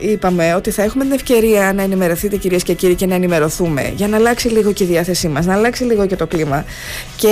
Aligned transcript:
είπαμε 0.00 0.54
ότι 0.54 0.70
θα 0.70 0.82
έχουμε 0.82 1.04
την 1.04 1.12
ευκαιρία 1.12 1.72
να 1.72 1.82
ενημερωθείτε 1.82 2.36
κυρίες 2.36 2.62
και 2.62 2.74
κύριοι 2.74 2.94
και 2.94 3.06
να 3.06 3.14
ενημερωθούμε 3.14 3.92
για 3.96 4.08
να 4.08 4.16
αλλάξει 4.16 4.48
λίγο 4.48 4.72
και 4.72 4.84
η 4.84 4.86
διάθεσή 4.86 5.28
μας, 5.28 5.46
να 5.46 5.54
αλλάξει 5.54 5.84
λίγο 5.84 6.06
και 6.06 6.16
το 6.16 6.26
κλίμα 6.26 6.64
και 7.16 7.28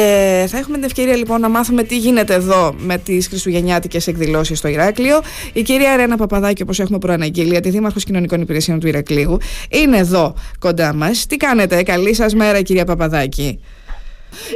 θα 0.49 0.59
έχουμε 0.59 0.77
την 0.77 0.85
ευκαιρία 0.85 1.17
λοιπόν 1.17 1.41
να 1.41 1.49
μάθουμε 1.49 1.83
τι 1.83 1.99
γίνεται 1.99 2.35
εδώ 2.35 2.75
με 2.79 2.99
τις 2.99 3.27
χριστουγεννιάτικες 3.27 4.07
εκδηλώσεις 4.07 4.59
στο 4.59 4.69
Ηράκλειο. 4.69 5.21
Η 5.53 5.63
κυρία 5.63 5.97
Ρένα 5.97 6.17
Παπαδάκη 6.17 6.63
όπως 6.63 6.81
έχουμε 6.81 6.99
προαναγγείλει, 6.99 7.61
τη 7.61 7.71
Δήμαρχος 7.71 8.05
Κοινωνικών 8.05 8.41
Υπηρεσιών 8.41 8.81
του 8.81 8.87
Ηρακλείου 8.87 9.39
είναι 9.69 9.97
εδώ 9.99 10.35
κοντά 10.59 10.95
μας. 10.95 11.27
Τι 11.27 11.37
κάνετε, 11.37 11.83
καλή 11.83 12.15
σας 12.15 12.35
μέρα 12.35 12.63
κυρία 12.63 12.85
Παπαδάκη. 12.85 13.61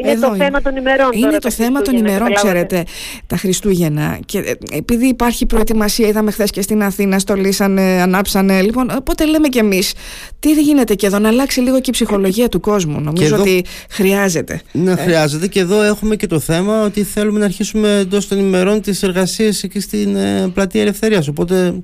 Είναι 0.01 0.11
Εδώ 0.11 0.29
το 0.29 0.37
θέμα 0.37 0.61
των 0.61 0.77
ημερών. 0.77 1.11
Είναι 1.13 1.39
το 1.39 1.51
θέμα 1.51 1.83
των 1.83 1.97
ημερών, 1.97 2.35
ξέρετε, 2.35 2.85
τα 3.27 3.37
Χριστούγεννα. 3.37 4.19
Και 4.25 4.39
ε, 4.39 4.53
επειδή 4.71 5.07
υπάρχει 5.07 5.47
προετοιμασία, 5.47 6.09
είδαμε 6.09 6.31
χθες 6.31 6.51
και 6.51 6.63
στην 6.63 6.83
Αθήνα, 6.83 7.19
στολίσανε, 7.19 7.83
ανάψανε. 7.83 8.63
Λοιπόν, 8.63 8.91
οπότε 8.99 9.27
λέμε 9.27 9.49
κι 9.49 9.59
εμείς, 9.59 9.93
τι 10.39 10.53
γίνεται 10.53 10.95
και 10.95 11.07
εδώ, 11.07 11.19
να 11.19 11.29
αλλάξει 11.29 11.61
λίγο 11.61 11.81
και 11.81 11.91
η 11.91 11.93
ψυχολογία 11.93 12.49
του 12.49 12.61
κόσμου. 12.61 13.01
Νομίζω 13.01 13.37
ότι 13.37 13.65
χρειάζεται. 13.91 14.61
Ναι, 14.73 14.93
ε. 14.93 14.97
χρειάζεται. 14.97 15.47
Και 15.47 15.61
εδώ 15.61 15.83
έχουμε 15.83 16.17
και 16.17 16.27
το 16.27 16.39
θέμα 16.39 16.85
ότι 16.85 17.03
θέλουμε 17.03 17.39
να 17.39 17.45
αρχίσουμε 17.45 17.99
εντός 17.99 18.29
των 18.29 18.39
ημερών 18.39 18.81
τις 18.81 19.03
εργασίες 19.03 19.63
εκεί 19.63 19.81
στην 19.81 20.17
ε, 20.17 20.51
πλατεία 20.55 20.81
Ελευθερίας. 20.81 21.29
Οπότε 21.29 21.75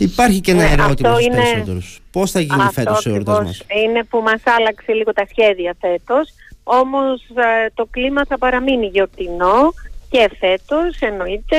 Υπάρχει 0.00 0.40
και 0.40 0.50
ένα 0.50 0.62
ε, 0.62 0.72
ερώτημα 0.72 1.12
στους 1.12 1.24
είναι... 1.24 1.34
περισσότερους. 1.34 2.00
Πώς 2.10 2.30
θα 2.30 2.40
γίνει 2.40 2.68
φέτος 2.72 3.06
ο 3.06 3.10
εορτασμό. 3.10 3.50
Είναι 3.84 4.04
που 4.04 4.18
μας 4.18 4.42
άλλαξε 4.44 4.92
λίγο 4.92 5.12
τα 5.12 5.26
σχέδια 5.30 5.76
φέτος. 5.80 6.34
Όμως 6.72 7.20
ε, 7.34 7.70
το 7.74 7.86
κλίμα 7.90 8.24
θα 8.28 8.38
παραμείνει 8.38 8.86
γιορτινό 8.86 9.72
και 10.10 10.30
φέτος 10.38 10.98
εννοείται. 11.00 11.56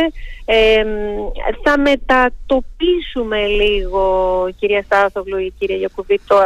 θα 1.63 1.77
μετατοπίσουμε 1.79 3.45
λίγο, 3.45 4.49
κυρία 4.59 4.83
Στάθοβλου 4.83 5.37
ή 5.37 5.53
κυρία 5.59 5.75
Γιακουβή, 5.75 6.19
το, 6.27 6.37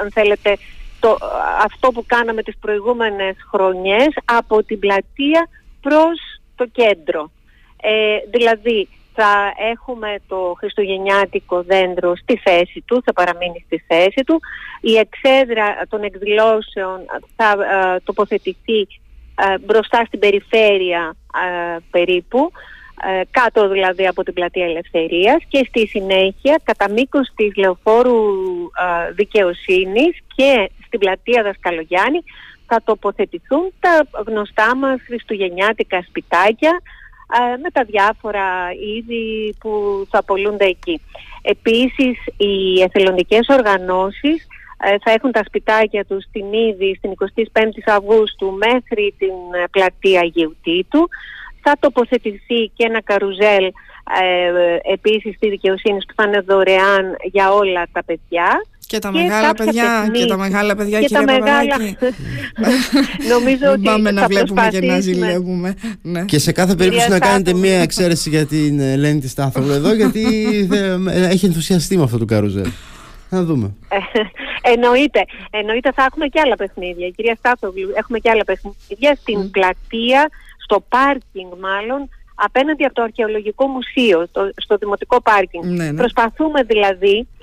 αν 0.00 0.10
θέλετε, 0.12 0.56
το, 1.00 1.18
αυτό 1.64 1.90
που 1.90 2.04
κάναμε 2.06 2.42
τις 2.42 2.56
προηγούμενες 2.60 3.36
χρονιές 3.50 4.08
από 4.24 4.62
την 4.62 4.78
πλατεία 4.78 5.48
προς 5.80 6.18
το 6.54 6.66
κέντρο. 6.66 7.30
Ε, 7.80 8.16
δηλαδή 8.30 8.88
θα 9.14 9.52
έχουμε 9.72 10.16
το 10.28 10.54
χριστουγεννιάτικο 10.58 11.62
δέντρο 11.62 12.16
στη 12.16 12.36
θέση 12.44 12.84
του, 12.86 13.02
θα 13.04 13.12
παραμείνει 13.12 13.64
στη 13.66 13.84
θέση 13.86 14.22
του. 14.26 14.40
Η 14.80 14.96
εξέδρα 14.96 15.82
των 15.88 16.02
εκδηλώσεων 16.02 17.00
θα 17.36 17.50
ε, 17.50 18.00
τοποθετηθεί 18.04 18.80
ε, 19.34 19.58
μπροστά 19.58 20.04
στην 20.06 20.18
περιφέρεια 20.18 21.16
ε, 21.44 21.76
περίπου, 21.90 22.50
κάτω 23.30 23.68
δηλαδή 23.68 24.06
από 24.06 24.22
την 24.22 24.34
Πλατεία 24.34 24.64
Ελευθερίας 24.64 25.36
και 25.48 25.66
στη 25.68 25.86
συνέχεια 25.86 26.60
κατά 26.64 26.90
μήκος 26.90 27.32
της 27.34 27.56
Λεωφόρου 27.56 28.14
Δικαιοσύνης 29.14 30.18
και 30.34 30.70
στην 30.86 30.98
Πλατεία 30.98 31.42
Δασκαλογιάννη 31.42 32.22
θα 32.66 32.80
τοποθετηθούν 32.84 33.72
τα 33.80 34.06
γνωστά 34.26 34.76
μας 34.76 35.00
χριστουγεννιάτικα 35.06 36.04
σπιτάκια 36.08 36.80
με 37.62 37.70
τα 37.72 37.84
διάφορα 37.84 38.72
είδη 38.72 39.54
που 39.60 40.04
θα 40.10 40.18
απολούνται 40.18 40.64
εκεί. 40.64 41.00
Επίσης, 41.42 42.18
οι 42.36 42.82
εθελοντικές 42.82 43.46
οργανώσεις 43.48 44.46
ε, 44.84 44.96
θα 45.04 45.10
έχουν 45.10 45.32
τα 45.32 45.42
σπιτάκια 45.46 46.04
τους 46.04 46.24
στην 46.24 46.52
είδη 46.52 46.94
στην 46.98 47.10
25η 47.52 47.82
Αυγούστου 47.86 48.52
μέχρι 48.52 49.14
την 49.18 49.34
ε, 49.62 49.64
πλατεία 49.70 50.20
Αγίου 50.20 50.56
Τίτου. 50.62 51.08
Θα 51.62 51.72
τοποθετηθεί 51.80 52.70
και 52.74 52.84
ένα 52.84 53.02
καρουζέλ 53.02 53.64
ε, 54.20 54.92
επίσης 54.92 55.34
στη 55.36 55.48
δικαιοσύνη 55.48 55.98
που 55.98 56.14
θα 56.16 56.24
είναι 56.24 56.40
δωρεάν 56.40 57.16
για 57.22 57.52
όλα 57.52 57.86
τα 57.92 58.04
παιδιά. 58.04 58.64
Και 58.94 59.00
τα 59.00 59.12
μεγάλα 59.12 59.54
παιδιά, 59.54 60.10
και 60.12 60.24
τα 60.24 60.36
μεγάλα 60.36 60.76
παιδιά 60.76 61.00
και 61.00 61.06
κύριε 61.06 61.24
τα 61.26 61.32
μεγάλα. 61.32 61.76
Νομίζω 63.28 63.72
ότι 63.72 63.82
πάμε 63.82 64.10
να 64.10 64.20
θα 64.20 64.26
βλέπουμε 64.26 64.68
και 64.70 64.80
να 64.80 65.00
ζηλεύουμε. 65.00 65.74
Ναι. 66.02 66.24
Και 66.24 66.38
σε 66.38 66.52
κάθε 66.52 66.74
περίπτωση 66.74 67.10
να 67.10 67.18
κάνετε 67.18 67.54
μία 67.54 67.78
εξαίρεση 67.78 68.28
για 68.28 68.46
την 68.46 68.80
Ελένη 68.80 69.20
τη 69.20 69.28
Στάθολου 69.28 69.72
εδώ, 69.72 69.94
γιατί 70.00 70.24
έχει 71.06 71.46
ενθουσιαστεί 71.46 71.96
με 71.96 72.02
αυτό 72.02 72.18
το 72.18 72.24
καρουζέλ. 72.24 72.70
Να 73.30 73.42
δούμε. 73.42 73.74
εννοείται. 74.62 75.24
Εννοείται 75.50 75.92
θα 75.94 76.04
έχουμε 76.04 76.26
και 76.26 76.40
άλλα 76.44 76.56
παιχνίδια. 76.56 77.08
Κυρία 77.08 77.34
Στάθογλου, 77.34 77.92
έχουμε 77.94 78.18
και 78.18 78.30
άλλα 78.30 78.44
παιχνίδια 78.44 79.14
στην 79.20 79.50
πλατεία, 79.50 80.28
στο 80.64 80.84
πάρκινγκ 80.88 81.52
μάλλον, 81.60 82.08
απέναντι 82.34 82.84
από 82.84 82.94
το 82.94 83.02
Αρχαιολογικό 83.02 83.66
Μουσείο, 83.66 84.26
στο 84.56 84.76
Δημοτικό 84.76 85.22
Πάρκινγκ. 85.22 85.64
Ναι, 85.64 85.84
ναι. 85.84 85.96
Προσπαθούμε 85.96 86.62
δηλαδή 86.62 87.16
ε, 87.16 87.20
ε, 87.20 87.33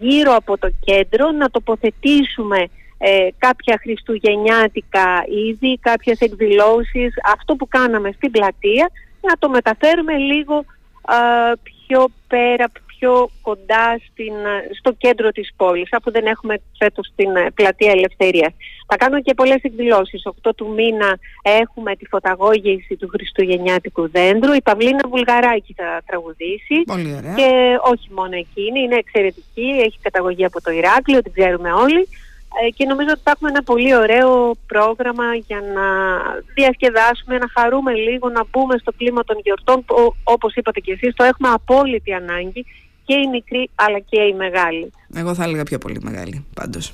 γύρω 0.00 0.34
από 0.34 0.58
το 0.58 0.68
κέντρο 0.84 1.30
να 1.30 1.50
τοποθετήσουμε 1.50 2.68
ε, 2.98 3.28
κάποια 3.38 3.78
χριστουγεννιάτικα 3.82 5.24
είδη, 5.28 5.78
κάποιες 5.78 6.20
εκδηλώσεις, 6.20 7.14
αυτό 7.32 7.54
που 7.54 7.68
κάναμε 7.68 8.12
στην 8.12 8.30
πλατεία, 8.30 8.90
να 9.20 9.32
το 9.38 9.48
μεταφέρουμε 9.48 10.16
λίγο 10.16 10.64
πιο 11.62 12.06
πέρα, 12.28 12.64
πιο 13.04 13.30
κοντά 13.42 14.00
στην, 14.08 14.34
στο 14.78 14.92
κέντρο 14.92 15.28
της 15.30 15.52
πόλης, 15.56 15.92
αφού 15.92 16.10
δεν 16.10 16.26
έχουμε 16.26 16.54
φέτος 16.78 17.12
την 17.16 17.28
πλατεία 17.54 17.90
Ελευθερίας. 17.90 18.52
Θα 18.86 18.96
κάνουμε 18.96 19.20
και 19.20 19.34
πολλές 19.34 19.62
εκδηλώσεις. 19.62 20.22
8 20.42 20.50
του 20.56 20.68
μήνα 20.76 21.18
έχουμε 21.42 21.96
τη 21.96 22.06
φωταγώγηση 22.06 22.96
του 22.96 23.08
Χριστουγεννιάτικου 23.08 24.08
δέντρου. 24.10 24.52
Η 24.52 24.62
Παυλίνα 24.62 25.04
Βουλγαράκη 25.08 25.72
θα 25.76 26.02
τραγουδήσει. 26.06 26.76
Πολύ 26.86 27.14
ωραία. 27.18 27.34
Και 27.34 27.50
όχι 27.92 28.08
μόνο 28.18 28.34
εκείνη, 28.44 28.80
είναι 28.80 28.96
εξαιρετική. 28.96 29.68
Έχει 29.86 29.98
καταγωγή 30.02 30.44
από 30.44 30.62
το 30.62 30.70
Ηράκλειο, 30.70 31.22
την 31.22 31.32
ξέρουμε 31.32 31.72
όλοι. 31.72 32.08
Ε, 32.62 32.70
και 32.70 32.84
νομίζω 32.84 33.10
ότι 33.10 33.20
θα 33.24 33.30
έχουμε 33.34 33.50
ένα 33.50 33.62
πολύ 33.62 33.96
ωραίο 33.96 34.54
πρόγραμμα 34.66 35.34
για 35.34 35.60
να 35.76 35.86
διασκεδάσουμε, 36.54 37.38
να 37.38 37.48
χαρούμε 37.56 37.92
λίγο, 37.92 38.28
να 38.28 38.42
μπούμε 38.50 38.74
στο 38.78 38.92
κλίμα 38.98 39.24
των 39.24 39.36
γιορτών 39.44 39.84
που 39.84 40.14
όπως 40.24 40.54
είπατε 40.54 40.80
και 40.80 40.92
εσείς 40.92 41.14
το 41.14 41.24
έχουμε 41.24 41.48
απόλυτη 41.48 42.12
ανάγκη 42.12 42.64
και 43.04 43.14
η 43.14 43.26
μικρή 43.26 43.70
αλλά 43.74 43.98
και 43.98 44.20
η 44.22 44.32
μεγάλη. 44.32 44.92
Εγώ 45.16 45.34
θα 45.34 45.44
έλεγα 45.44 45.62
πιο 45.62 45.78
πολύ 45.78 45.98
μεγάλη, 46.02 46.44
πάντως. 46.54 46.92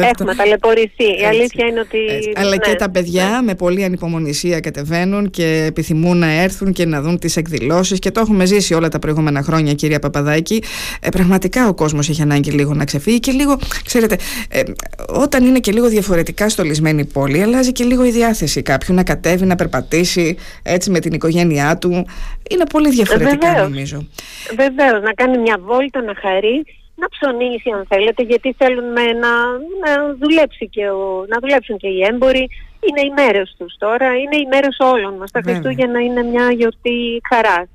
Έχουμε 0.00 0.34
ταλαιπωρηθεί. 0.34 1.20
Η 1.20 1.24
αλήθεια 1.24 1.66
είναι 1.66 1.80
ότι. 1.80 1.98
Αλλά 2.36 2.56
και 2.56 2.70
ναι. 2.70 2.76
τα 2.76 2.90
παιδιά 2.90 3.42
με 3.42 3.54
πολύ 3.54 3.84
ανυπομονησία 3.84 4.60
κατεβαίνουν 4.60 5.30
και 5.30 5.64
επιθυμούν 5.68 6.18
να 6.18 6.30
έρθουν 6.30 6.72
και 6.72 6.86
να 6.86 7.00
δουν 7.00 7.18
τις 7.18 7.36
εκδηλώσεις. 7.36 7.98
Και 7.98 8.10
το 8.10 8.20
έχουμε 8.20 8.44
ζήσει 8.44 8.74
όλα 8.74 8.88
τα 8.88 8.98
προηγούμενα 8.98 9.42
χρόνια, 9.42 9.74
κυρία 9.74 9.98
Παπαδάκη. 9.98 10.62
Ε, 11.00 11.08
πραγματικά 11.08 11.68
ο 11.68 11.74
κόσμος 11.74 12.08
έχει 12.08 12.22
ανάγκη 12.22 12.50
λίγο 12.50 12.74
να 12.74 12.84
ξεφύγει 12.84 13.20
και 13.20 13.32
λίγο, 13.32 13.58
ξέρετε, 13.84 14.16
ε, 14.48 14.62
όταν 15.06 15.44
είναι 15.44 15.58
και 15.58 15.72
λίγο 15.72 15.88
διαφορετικά 15.88 16.48
στολισμένη 16.48 17.00
η 17.00 17.04
πόλη, 17.04 17.42
αλλάζει 17.42 17.72
και 17.72 17.84
λίγο 17.84 18.04
η 18.04 18.10
διάθεση 18.10 18.62
κάποιου 18.62 18.94
να 18.94 19.02
κατέβει, 19.02 19.44
να 19.44 19.54
περπατήσει 19.54 20.36
έτσι 20.62 20.90
με 20.90 20.98
την 20.98 21.12
οικογένειά 21.12 21.78
του. 21.78 22.06
Είναι 22.50 22.64
πολύ 22.70 22.90
διαφορετικά, 22.90 23.48
Βεβαίως. 23.48 23.68
νομίζω. 23.68 24.06
Βεβαίως, 24.56 25.02
να 25.02 25.12
κάνει 25.12 25.38
μια 25.38 25.58
βόλτα, 25.60 26.02
να 26.02 26.14
χαρεί 26.20 26.64
να 27.00 27.08
ψωνίσει 27.08 27.70
αν 27.70 27.86
θέλετε 27.88 28.22
γιατί 28.22 28.54
θέλουν 28.58 28.92
να, 28.92 29.34
να, 29.84 30.14
δουλέψει 30.20 30.68
και 30.68 30.90
ο, 30.90 31.24
να 31.28 31.38
δουλέψουν 31.38 31.76
και 31.76 31.88
οι 31.88 32.00
έμποροι. 32.10 32.48
Είναι 32.86 33.00
οι 33.00 33.12
μέρες 33.16 33.54
τους 33.58 33.74
τώρα, 33.78 34.08
είναι 34.16 34.36
οι 34.36 34.46
μέρες 34.50 34.76
όλων 34.80 35.14
μας. 35.14 35.30
Τα 35.30 35.40
Χριστούγεννα 35.44 36.00
είναι 36.00 36.22
μια 36.22 36.52
γιορτή 36.52 37.20
χαράς, 37.28 37.68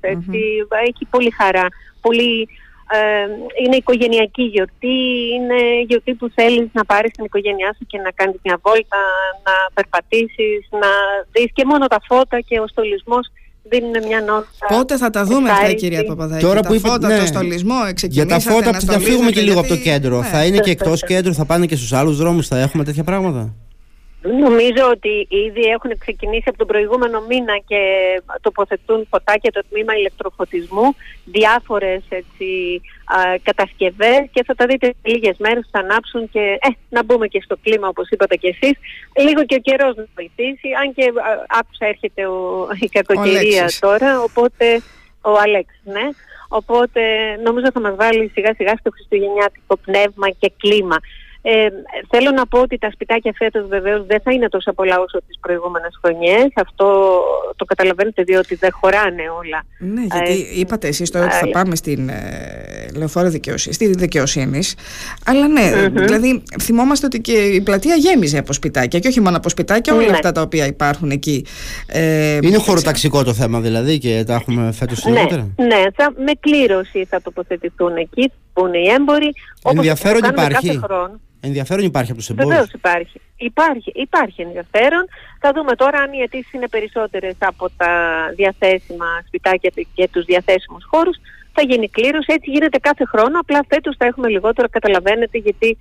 έχει 0.88 1.04
πολύ 1.10 1.30
χαρά, 1.30 1.66
πολύ, 2.00 2.48
ε, 2.96 3.26
είναι 3.64 3.76
οικογενειακή 3.76 4.42
γιορτή, 4.42 4.98
είναι 5.34 5.80
γιορτή 5.86 6.14
που 6.14 6.28
θέλεις 6.34 6.68
να 6.72 6.84
πάρεις 6.84 7.12
την 7.12 7.24
οικογένειά 7.24 7.74
σου 7.76 7.86
και 7.86 7.98
να 7.98 8.10
κάνεις 8.10 8.38
μια 8.42 8.58
βόλτα, 8.62 9.02
να 9.46 9.52
περπατήσεις, 9.74 10.68
να 10.70 10.90
δεις 11.32 11.50
και 11.52 11.64
μόνο 11.64 11.86
τα 11.86 12.00
φώτα 12.08 12.40
και 12.40 12.60
ο 12.60 12.66
στολισμός 12.66 13.30
δίνουν 13.70 14.06
μια 14.06 14.20
νότα. 14.20 14.46
Πότε 14.68 14.96
θα 14.96 15.10
τα 15.10 15.24
δούμε 15.24 15.50
αυτά, 15.50 15.72
κυρία 15.72 16.04
Παπαδάκη; 16.04 16.44
Τώρα 16.44 16.60
που 16.60 16.74
είπα, 16.74 16.88
φώτα, 16.88 17.08
ναι. 17.08 17.18
το 17.18 17.26
στολισμό, 17.26 17.74
Για 18.02 18.26
τα 18.26 18.38
φώτα 18.40 18.70
που 18.70 18.80
θα 18.80 18.98
φύγουμε 18.98 19.30
και 19.30 19.40
λίγο 19.40 19.58
από 19.58 19.68
το 19.68 19.76
κέντρο. 19.76 20.18
Ναι. 20.18 20.26
Θα 20.26 20.44
είναι 20.44 20.58
και 20.58 20.70
εκτός 20.70 21.04
κέντρου, 21.04 21.34
θα 21.34 21.44
πάνε 21.44 21.66
και 21.66 21.76
στους 21.76 21.92
άλλους 21.92 22.16
δρόμους, 22.16 22.48
θα 22.48 22.58
έχουμε 22.58 22.84
τέτοια 22.84 23.04
πράγματα; 23.04 23.54
Νομίζω 24.26 24.88
ότι 24.90 25.26
ήδη 25.28 25.62
έχουν 25.62 25.98
ξεκινήσει 25.98 26.44
από 26.46 26.58
τον 26.58 26.66
προηγούμενο 26.66 27.20
μήνα 27.28 27.56
και 27.66 27.80
τοποθετούν 28.40 29.06
φωτάκια 29.10 29.52
το 29.52 29.62
τμήμα 29.70 29.94
ηλεκτροφωτισμού, 29.94 30.94
διάφορες 31.24 32.02
έτσι, 32.08 32.80
α, 33.04 33.18
κατασκευές 33.42 34.28
και 34.32 34.44
θα 34.46 34.54
τα 34.54 34.66
δείτε 34.66 34.86
σε 34.86 34.94
λίγες 35.02 35.36
μέρες, 35.38 35.68
θα 35.70 35.78
ανάψουν 35.78 36.30
και 36.30 36.58
ε, 36.60 36.68
να 36.88 37.04
μπούμε 37.04 37.26
και 37.26 37.40
στο 37.44 37.56
κλίμα 37.62 37.88
όπως 37.88 38.08
είπατε 38.08 38.36
και 38.36 38.48
εσείς. 38.48 38.78
Λίγο 39.16 39.44
και 39.44 39.54
ο 39.54 39.58
καιρός 39.58 39.96
να 39.96 40.04
βοηθήσει, 40.14 40.68
αν 40.82 40.94
και 40.94 41.12
άκουσα 41.48 41.86
έρχεται 41.86 42.26
ο, 42.26 42.68
η 42.80 42.88
κακοκαιρία 42.88 43.70
τώρα, 43.80 44.20
οπότε 44.20 44.82
ο 45.20 45.32
Αλέξ, 45.38 45.74
ναι. 45.84 46.08
Οπότε 46.48 47.02
νομίζω 47.44 47.70
θα 47.72 47.80
μας 47.80 47.94
βάλει 47.96 48.30
σιγά 48.34 48.54
σιγά 48.54 48.74
στο 48.76 48.90
χριστουγεννιάτικο 48.90 49.76
πνεύμα 49.76 50.30
και 50.30 50.52
κλίμα. 50.58 50.96
Ε, 51.46 51.68
θέλω 52.08 52.30
να 52.30 52.46
πω 52.46 52.60
ότι 52.60 52.78
τα 52.78 52.90
σπιτάκια 52.90 53.32
φέτος 53.36 53.66
βεβαίως 53.68 54.06
δεν 54.06 54.20
θα 54.24 54.32
είναι 54.32 54.48
τόσο 54.48 54.72
πολλά 54.72 54.98
όσο 54.98 55.18
τις 55.26 55.38
προηγούμενες 55.40 55.98
χρονιές. 56.02 56.46
Αυτό 56.56 57.18
το 57.56 57.64
καταλαβαίνετε 57.64 58.22
διότι 58.22 58.54
δεν 58.54 58.70
χωράνε 58.72 59.22
όλα. 59.38 59.64
Ναι, 59.78 60.00
γιατί 60.00 60.32
ε, 60.32 60.60
είπατε 60.60 60.88
εσείς 60.88 61.10
τώρα 61.10 61.24
ότι 61.24 61.34
θα 61.34 61.48
πάμε 61.48 61.76
στην 61.76 62.08
ε, 62.08 62.88
λεωφόρο 62.96 63.28
δικαιοσύνη, 63.28 63.74
στη 63.74 63.86
δικαιοσύνη. 63.86 64.60
Αλλά 65.26 65.48
ναι, 65.48 65.88
δηλαδή 65.88 66.42
θυμόμαστε 66.60 67.06
ότι 67.06 67.20
και 67.20 67.32
η 67.32 67.60
πλατεία 67.60 67.94
γέμιζε 67.94 68.38
από 68.38 68.52
σπιτάκια 68.52 68.98
και 68.98 69.08
όχι 69.08 69.20
μόνο 69.20 69.36
από 69.36 69.48
σπιτάκια, 69.48 69.94
όλα 69.94 70.06
ναι. 70.06 70.12
αυτά 70.12 70.32
τα 70.32 70.40
οποία 70.40 70.66
υπάρχουν 70.66 71.10
εκεί. 71.10 71.46
Ε, 71.86 72.38
είναι 72.42 72.58
χωροταξικό 72.58 73.24
το 73.24 73.32
θέμα 73.32 73.60
δηλαδή 73.60 73.98
και 73.98 74.24
τα 74.26 74.34
έχουμε 74.34 74.72
φέτος 74.72 75.04
ναι, 75.04 75.22
ναι, 75.56 75.82
θα, 75.94 76.12
με 76.16 76.32
κλήρωση 76.40 77.04
θα 77.04 77.22
τοποθετηθούν 77.22 77.96
εκεί, 77.96 78.32
που 78.52 78.66
είναι 78.66 78.78
οι 78.78 78.88
έμποροι. 78.88 79.32
Ενδιαφέρον 79.62 80.22
υπάρχει. 80.24 80.66
Κάθε 80.66 80.78
χρόνο. 80.86 81.20
Ενδιαφέρον 81.48 81.84
υπάρχει 81.84 82.10
από 82.10 82.20
τους 82.20 82.30
εμπόρους; 82.30 82.50
Βεβαίως 82.50 82.72
υπάρχει. 82.72 83.20
υπάρχει. 83.36 83.92
Υπάρχει 83.94 84.42
ενδιαφέρον. 84.42 85.04
Θα 85.40 85.52
δούμε 85.54 85.72
τώρα 85.82 85.98
αν 85.98 86.12
οι 86.12 86.20
αιτήσεις 86.24 86.52
είναι 86.52 86.68
περισσότερες 86.68 87.36
από 87.38 87.70
τα 87.76 87.92
διαθέσιμα 88.36 89.06
σπιτάκια 89.26 89.70
και 89.94 90.08
τους 90.12 90.24
διαθέσιμους 90.24 90.84
χώρους. 90.90 91.16
Θα 91.52 91.62
γίνει 91.62 91.88
κλήρωση. 91.88 92.32
Έτσι 92.32 92.50
γίνεται 92.50 92.78
κάθε 92.78 93.04
χρόνο. 93.04 93.38
Απλά 93.38 93.60
φέτος 93.68 93.94
θα 93.98 94.04
έχουμε 94.06 94.28
λιγότερο, 94.28 94.68
καταλαβαίνετε, 94.68 95.38
γιατί 95.38 95.78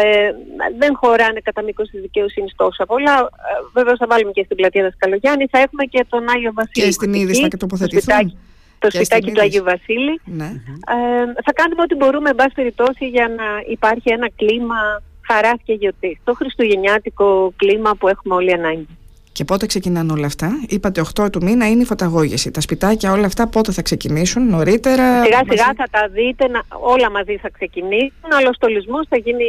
ε, 0.00 0.30
δεν 0.78 0.96
χωράνε 0.96 1.40
κατά 1.40 1.62
μήκος 1.62 1.88
της 1.90 2.00
δικαιοσύνης 2.00 2.52
τόσο 2.56 2.84
πολλά. 2.84 3.14
Ε, 3.20 3.26
Βεβαίως 3.72 3.98
θα 3.98 4.06
βάλουμε 4.08 4.30
και 4.30 4.42
στην 4.44 4.56
πλατεία 4.56 4.82
Δασκαλογιάννη. 4.82 5.46
Θα 5.50 5.58
έχουμε 5.58 5.84
και 5.84 6.06
τον 6.08 6.28
Άγιο 6.28 6.52
Βασίλη. 6.54 6.84
Και 6.86 6.90
στην 6.90 7.14
είδηση 7.14 7.48
θα 7.48 7.56
τοποθετηθούν 7.56 8.36
το 8.82 8.90
σπιτάκι 8.90 9.32
του 9.32 9.40
Αγίου 9.40 9.64
Βασίλη. 9.64 10.20
Ναι. 10.24 10.50
Ε, 10.94 11.24
θα 11.44 11.52
κάνουμε 11.54 11.82
ό,τι 11.82 11.94
μπορούμε, 11.94 12.28
εν 12.30 12.34
πάση 12.34 12.54
περιπτώσει, 12.54 13.04
για 13.08 13.28
να 13.28 13.44
υπάρχει 13.68 14.10
ένα 14.12 14.28
κλίμα 14.36 15.02
χαράς 15.20 15.60
και 15.64 15.72
γιορτής. 15.72 16.18
Το 16.24 16.34
χριστουγεννιάτικο 16.34 17.52
κλίμα 17.56 17.94
που 17.98 18.08
έχουμε 18.08 18.34
όλοι 18.34 18.52
ανάγκη. 18.52 18.86
Και 19.32 19.44
πότε 19.44 19.66
ξεκινάνε 19.66 20.12
όλα 20.12 20.26
αυτά; 20.26 20.50
Είπατε 20.68 21.02
8 21.20 21.30
του 21.32 21.42
μήνα 21.42 21.68
είναι 21.68 21.82
η 21.82 21.84
φωταγώγηση. 21.84 22.50
Τα 22.50 22.60
σπιτάκια 22.60 23.12
όλα 23.12 23.26
αυτά 23.26 23.48
πότε 23.48 23.72
θα 23.72 23.82
ξεκινήσουν, 23.82 24.48
νωρίτερα. 24.48 25.24
Σιγά 25.24 25.42
σιγά 25.48 25.72
θα 25.76 25.86
τα 25.90 26.08
δείτε, 26.12 26.44
όλα 26.68 27.10
μαζί 27.10 27.36
θα 27.36 27.50
ξεκινήσουν. 27.50 28.12
Αλλά 28.38 28.48
ο 28.48 28.52
στολισμός 28.52 29.06
θα 29.08 29.16
γίνει 29.16 29.44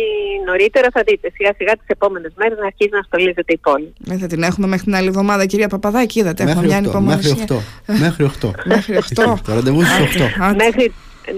νωρίτερα, 0.45 0.87
θα 0.93 1.03
δείτε. 1.05 1.31
Σιγά 1.33 1.53
σιγά 1.57 1.73
τις 1.73 1.87
επόμενες 1.87 2.31
μέρες 2.35 2.57
να 2.57 2.65
αρχίσει 2.65 2.89
να 2.91 3.01
στολίζεται 3.01 3.53
η 3.53 3.57
πόλη. 3.57 3.93
Δεν 3.97 4.17
θα 4.19 4.27
την 4.27 4.43
έχουμε 4.43 4.67
μέχρι 4.67 4.83
την 4.85 4.95
άλλη 4.95 5.07
εβδομάδα, 5.07 5.45
κυρία 5.45 5.67
Παπαδάκη. 5.67 6.19
Είδατε, 6.19 6.43
έχουμε 6.43 6.65
μια 6.65 6.77
ανυπομονησία. 6.77 7.61
Μέχρι 7.85 8.23
8. 8.41 8.51
μέχρι 8.63 8.95
8. 8.95 9.39
Το 9.45 9.53
ραντεβού 9.53 9.83
στις 9.83 9.97
8. 9.97 10.53
Μέχρι, 10.55 10.93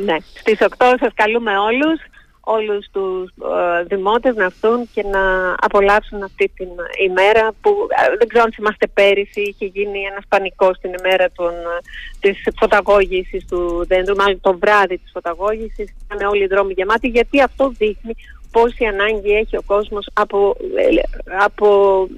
ναι, 0.05 0.15
στις 0.33 0.57
8 0.61 0.95
σας 0.99 1.11
καλούμε 1.15 1.51
όλους 1.57 1.99
όλους 2.45 2.85
τους 2.91 3.29
ε, 3.29 3.83
δημότες 3.83 4.35
να 4.35 4.43
έρθουν 4.43 4.89
και 4.93 5.03
να 5.03 5.55
απολαύσουν 5.59 6.23
αυτή 6.23 6.51
την 6.55 6.67
ημέρα 7.07 7.51
που 7.61 7.69
ε, 7.89 8.17
δεν 8.17 8.27
ξέρω 8.27 8.43
αν 8.43 8.53
θυμάστε 8.53 8.87
πέρυσι 8.87 9.41
είχε 9.41 9.65
γίνει 9.65 9.99
ένας 10.11 10.23
πανικός 10.27 10.79
την 10.79 10.93
ημέρα 10.99 11.31
των, 11.35 11.53
ε, 11.53 11.79
της 12.19 12.47
φωταγώγησης 12.59 13.45
του 13.45 13.85
δέντρου, 13.87 14.15
μάλλον 14.15 14.41
το 14.41 14.57
βράδυ 14.57 14.97
της 14.97 15.11
φωταγώγησης 15.13 15.93
ήταν 16.05 16.27
όλοι 16.27 16.43
οι 16.43 16.47
δρόμοι 16.47 16.73
γεμάτοι 16.73 17.07
γιατί 17.07 17.41
αυτό 17.41 17.69
δείχνει 17.77 18.13
πόση 18.51 18.85
ανάγκη 18.85 19.31
έχει 19.31 19.57
ο 19.57 19.61
κόσμος 19.65 20.07
από, 20.13 20.55
ε, 20.75 21.01
από 21.43 21.67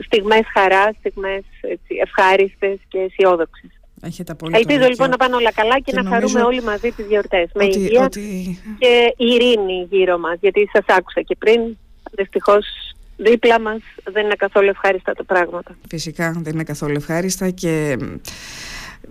στιγμές 0.06 0.46
χαράς, 0.54 0.96
στιγμές 1.00 1.44
έτσι, 1.62 1.96
ευχάριστες 2.02 2.78
και 2.88 3.00
αισιόδοξες. 3.00 3.77
Ελπίζω 4.52 4.88
λοιπόν 4.88 5.10
να 5.10 5.18
πάνε 5.18 5.36
όλα 5.36 5.52
καλά 5.54 5.80
και, 5.80 5.92
να 6.02 6.10
χαρούμε 6.10 6.42
όλοι 6.42 6.62
μαζί 6.64 6.92
τις 6.92 7.06
γιορτές. 7.06 7.50
με 7.54 7.66
υγεία 7.66 8.04
ότι... 8.04 8.60
και 8.80 9.14
ειρήνη 9.18 9.88
γύρω 9.90 10.18
μας. 10.18 10.38
Γιατί 10.42 10.70
σας 10.74 10.86
άκουσα 10.88 11.22
και 11.22 11.36
πριν, 11.40 11.78
δυστυχώς 12.12 12.66
δίπλα 13.18 13.60
μας 13.60 13.80
δεν 14.04 14.26
είναι 14.26 14.36
καθόλου 14.36 14.70
ευχάριστα 14.70 15.14
τα 15.14 15.24
πράγματα. 15.24 15.78
Φυσικά 15.90 16.40
δεν 16.44 16.54
είναι 16.54 16.64
καθόλου 16.64 16.96
ευχάριστα 16.96 17.50
και 17.50 17.98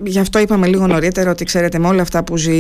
Γι' 0.05 0.19
αυτό 0.19 0.39
είπαμε 0.39 0.67
λίγο 0.67 0.87
νωρίτερα 0.87 1.31
ότι 1.31 1.45
ξέρετε 1.45 1.79
με 1.79 1.87
όλα 1.87 2.03
αυτά 2.03 2.25
που 2.25 2.37
ζει 2.37 2.53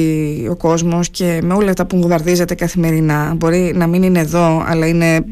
ο 0.49 0.57
κόσμος 0.57 1.09
και 1.09 1.41
με 1.43 1.55
όλα 1.55 1.69
αυτά 1.69 1.87
που 1.87 2.01
βομβαρδίζεται 2.01 2.55
καθημερινά 2.55 3.35
μπορεί 3.37 3.73
να 3.75 3.87
μην 3.87 4.03
είναι 4.03 4.19
εδώ 4.19 4.65
αλλά 4.67 4.87
είναι 4.87 5.15
ε, 5.15 5.23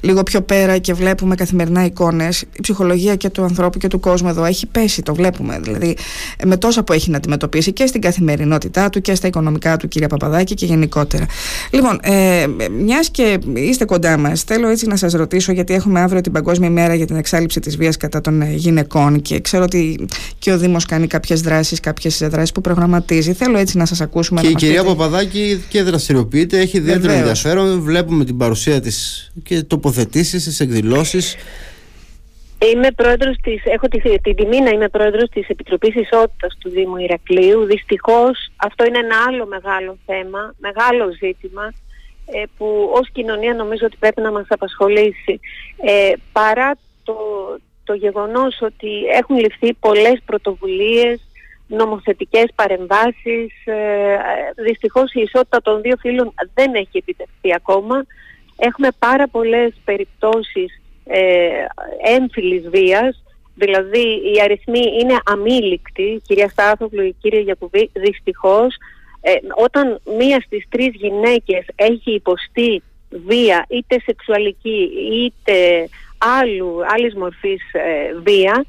λίγο 0.00 0.22
πιο 0.22 0.40
πέρα 0.40 0.78
και 0.78 0.94
βλέπουμε 0.94 1.34
καθημερινά 1.34 1.84
εικόνες 1.84 2.40
η 2.40 2.60
ψυχολογία 2.62 3.16
και 3.16 3.28
του 3.28 3.42
ανθρώπου 3.42 3.78
και 3.78 3.88
του 3.88 4.00
κόσμου 4.00 4.28
εδώ 4.28 4.44
έχει 4.44 4.66
πέσει, 4.66 5.02
το 5.02 5.14
βλέπουμε 5.14 5.58
δηλαδή 5.62 5.96
ε, 6.36 6.46
με 6.46 6.56
τόσα 6.56 6.82
που 6.82 6.92
έχει 6.92 7.10
να 7.10 7.16
αντιμετωπίσει 7.16 7.72
και 7.72 7.86
στην 7.86 8.00
καθημερινότητά 8.00 8.90
του 8.90 9.00
και 9.00 9.14
στα 9.14 9.26
οικονομικά 9.26 9.76
του 9.76 9.88
κυρία 9.88 10.08
Παπαδάκη 10.08 10.54
και 10.54 10.66
γενικότερα. 10.66 11.26
Λοιπόν, 11.70 11.98
ε, 12.02 12.46
μιας 12.78 13.10
και 13.10 13.38
είστε 13.54 13.84
κοντά 13.84 14.16
μας 14.16 14.42
θέλω 14.42 14.68
έτσι 14.68 14.86
να 14.86 14.96
σας 14.96 15.12
ρωτήσω 15.12 15.52
γιατί 15.52 15.74
έχουμε 15.74 16.00
αύριο 16.00 16.20
την 16.20 16.32
Παγκόσμια 16.32 16.70
Μέρα 16.70 16.94
για 16.94 17.06
την 17.06 17.16
εξάλληψη 17.16 17.60
της 17.60 17.76
βίας 17.76 17.96
κατά 17.96 18.20
των 18.20 18.42
ε, 18.42 18.52
γυναικών 18.52 19.22
και 19.22 19.40
ξέρω 19.40 19.62
ότι 19.62 20.06
και 20.38 20.52
ο 20.52 20.58
Δήμος 20.58 20.86
κάνει 20.86 21.06
κάποιες 21.22 21.40
δράσεις, 21.40 21.80
κάποιες 21.80 22.18
δράσεις 22.18 22.52
που 22.52 22.60
προγραμματίζει. 22.60 23.32
Θέλω 23.32 23.58
έτσι 23.58 23.76
να 23.76 23.86
σας 23.86 24.00
ακούσουμε. 24.00 24.40
Και 24.40 24.48
η 24.48 24.54
κυρία 24.54 24.84
Παπαδάκη 24.84 25.64
και 25.68 25.82
δραστηριοποιείται, 25.82 26.58
έχει 26.58 26.76
ιδιαίτερο 26.76 27.12
ενδιαφέρον. 27.12 27.80
Βλέπουμε 27.80 28.24
την 28.24 28.36
παρουσία 28.36 28.80
της 28.80 29.30
και 29.42 29.62
τοποθετήσεις, 29.62 30.44
τις 30.44 30.60
εκδηλώσεις. 30.60 31.36
Είμαι 32.72 32.90
πρόεδρος 32.90 33.36
της, 33.42 33.62
έχω 33.64 33.88
τη, 33.88 34.18
την 34.18 34.34
τιμή 34.36 34.60
να 34.60 34.70
είμαι 34.70 34.88
πρόεδρος 34.88 35.28
της 35.30 35.48
Επιτροπής 35.48 35.94
Ισότητας 35.94 36.56
του 36.58 36.70
Δήμου 36.70 36.96
Ηρακλείου. 36.96 37.64
Δυστυχώς 37.64 38.50
αυτό 38.56 38.84
είναι 38.84 38.98
ένα 38.98 39.16
άλλο 39.28 39.46
μεγάλο 39.46 39.98
θέμα, 40.06 40.54
μεγάλο 40.58 41.12
ζήτημα 41.20 41.72
ε, 42.24 42.42
που 42.56 42.90
ως 42.92 43.10
κοινωνία 43.12 43.54
νομίζω 43.54 43.86
ότι 43.86 43.96
πρέπει 43.98 44.20
να 44.20 44.32
μας 44.32 44.46
απασχολήσει. 44.48 45.40
Ε, 45.84 46.12
παρά 46.32 46.76
το, 47.02 47.14
το 47.84 47.94
γεγονός 47.94 48.58
ότι 48.60 49.04
έχουν 49.04 49.38
ληφθεί 49.38 49.74
πολλές 49.74 50.22
πρωτοβουλίες, 50.24 51.20
νομοθετικές 51.66 52.44
παρεμβάσεις. 52.54 53.64
Ε, 53.64 54.16
δυστυχώς 54.66 55.12
η 55.12 55.20
ισότητα 55.20 55.62
των 55.62 55.80
δύο 55.80 55.96
φύλων 56.00 56.34
δεν 56.54 56.74
έχει 56.74 56.98
επιτευχθεί 56.98 57.54
ακόμα. 57.54 58.04
Έχουμε 58.56 58.88
πάρα 58.98 59.28
πολλές 59.28 59.72
περιπτώσεις 59.84 60.80
ε, 61.04 61.64
έμφυλης 62.16 62.68
βίας, 62.68 63.22
δηλαδή 63.54 64.32
οι 64.34 64.40
αριθμοί 64.42 64.80
είναι 65.00 65.16
αμήλικτοι, 65.24 66.22
κυρία 66.26 66.48
Στάθοβλου, 66.48 67.02
η 67.02 67.16
κυρία 67.20 67.40
Γιακουβή, 67.40 67.90
δυστυχώς. 67.92 68.76
Ε, 69.20 69.32
όταν 69.56 70.00
μία 70.18 70.40
στις 70.40 70.66
τρεις 70.68 70.90
γυναίκες 70.94 71.66
έχει 71.74 72.14
υποστεί 72.14 72.82
βία, 73.26 73.66
είτε 73.68 74.00
σεξουαλική, 74.04 74.90
είτε 75.12 75.88
άλλου, 76.40 76.80
άλλης 76.86 77.14
μορφής 77.14 77.62
ε, 77.72 78.20
βία, 78.22 78.64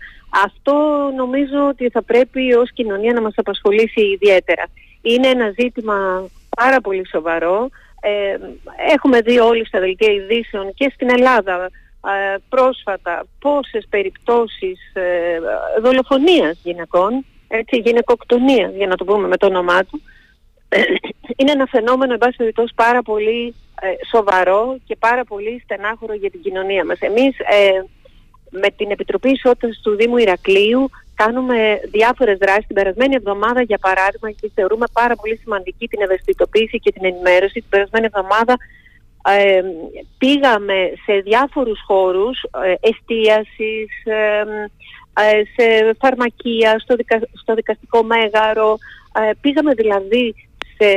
αυτό 0.45 1.09
νομίζω 1.15 1.67
ότι 1.67 1.89
θα 1.89 2.01
πρέπει 2.03 2.53
ως 2.53 2.71
κοινωνία 2.73 3.13
να 3.13 3.21
μας 3.21 3.33
απασχολήσει 3.35 4.01
ιδιαίτερα. 4.01 4.63
Είναι 5.01 5.27
ένα 5.27 5.53
ζήτημα 5.59 6.27
πάρα 6.55 6.81
πολύ 6.81 7.07
σοβαρό. 7.07 7.69
Ε, 8.01 8.37
έχουμε 8.93 9.21
δει 9.21 9.39
όλοι 9.39 9.65
στα 9.65 9.79
δελτία 9.79 10.13
ειδήσεων 10.13 10.73
και 10.73 10.91
στην 10.93 11.09
Ελλάδα 11.09 11.69
ε, 12.05 12.35
πρόσφατα 12.49 13.25
πόσες 13.39 13.85
περιπτώσεις 13.89 14.79
ε, 14.93 15.39
δολοφονίας 15.81 16.59
γυναικών, 16.63 17.25
έτσι, 17.47 17.77
γυναικοκτονίας 17.77 18.73
για 18.75 18.87
να 18.87 18.95
το 18.95 19.03
πούμε 19.03 19.27
με 19.27 19.37
το 19.37 19.45
όνομά 19.45 19.83
του, 19.83 20.01
είναι 21.37 21.51
ένα 21.51 21.65
φαινόμενο, 21.65 22.13
εν 22.13 22.19
πάση 22.19 22.35
περιπτώσει, 22.37 22.73
πάρα 22.75 23.01
πολύ 23.01 23.55
ε, 23.81 23.87
σοβαρό 24.11 24.77
και 24.85 24.95
πάρα 24.95 25.23
πολύ 25.23 25.61
στενάχωρο 25.63 26.13
για 26.13 26.29
την 26.29 26.41
κοινωνία 26.41 26.85
μας. 26.85 26.99
Εμείς 26.99 27.39
ε, 27.39 27.83
με 28.49 28.69
την 28.77 28.91
Επιτροπή 28.91 29.29
Ισότητας 29.29 29.79
του 29.83 29.95
Δήμου 29.95 30.17
Ηρακλείου 30.17 30.89
κάνουμε 31.15 31.79
διάφορες 31.91 32.37
δράσεις. 32.37 32.65
Την 32.65 32.75
περασμένη 32.75 33.15
εβδομάδα, 33.15 33.61
για 33.61 33.77
παράδειγμα, 33.77 34.31
και 34.31 34.51
θεωρούμε 34.55 34.85
πάρα 34.93 35.15
πολύ 35.15 35.37
σημαντική 35.37 35.87
την 35.87 36.01
ευαισθητοποίηση 36.01 36.79
και 36.79 36.91
την 36.91 37.05
ενημέρωση. 37.05 37.53
Την 37.53 37.69
περασμένη 37.69 38.05
εβδομάδα 38.05 38.55
ε, 39.37 39.61
πήγαμε 40.17 40.91
σε 41.05 41.13
διάφορους 41.13 41.79
χώρους 41.87 42.43
ε, 42.63 42.73
εστίασης, 42.89 43.89
σε 45.55 45.95
φαρμακεία, 45.99 46.79
στο, 46.79 46.95
στο 47.41 47.53
δικαστικό 47.53 48.03
μέγαρο. 48.03 48.77
πήγαμε 49.41 49.73
δηλαδή 49.73 50.35
σε, 50.77 50.89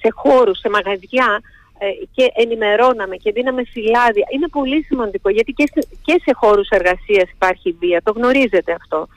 σε 0.00 0.08
χώρους, 0.14 0.58
σε 0.58 0.68
μαγαζιά 0.68 1.40
ε, 1.78 1.86
και 2.14 2.30
ενημερώναμε 2.34 3.16
και 3.16 3.32
δίναμε 3.32 3.62
φυλάδια. 3.64 4.26
Είναι 4.34 4.48
πολύ 4.48 4.82
σημαντικό 4.82 5.28
γιατί 5.28 5.52
και 5.52 5.70
σε, 5.74 5.88
και 6.02 6.20
σε 6.24 6.32
χώρους 6.34 6.68
εργασίας 6.68 7.30
υπάρχει 7.30 7.76
βία, 7.80 8.00
το 8.04 8.12
γνωρίζετε 8.12 8.72
αυτό. 8.72 9.08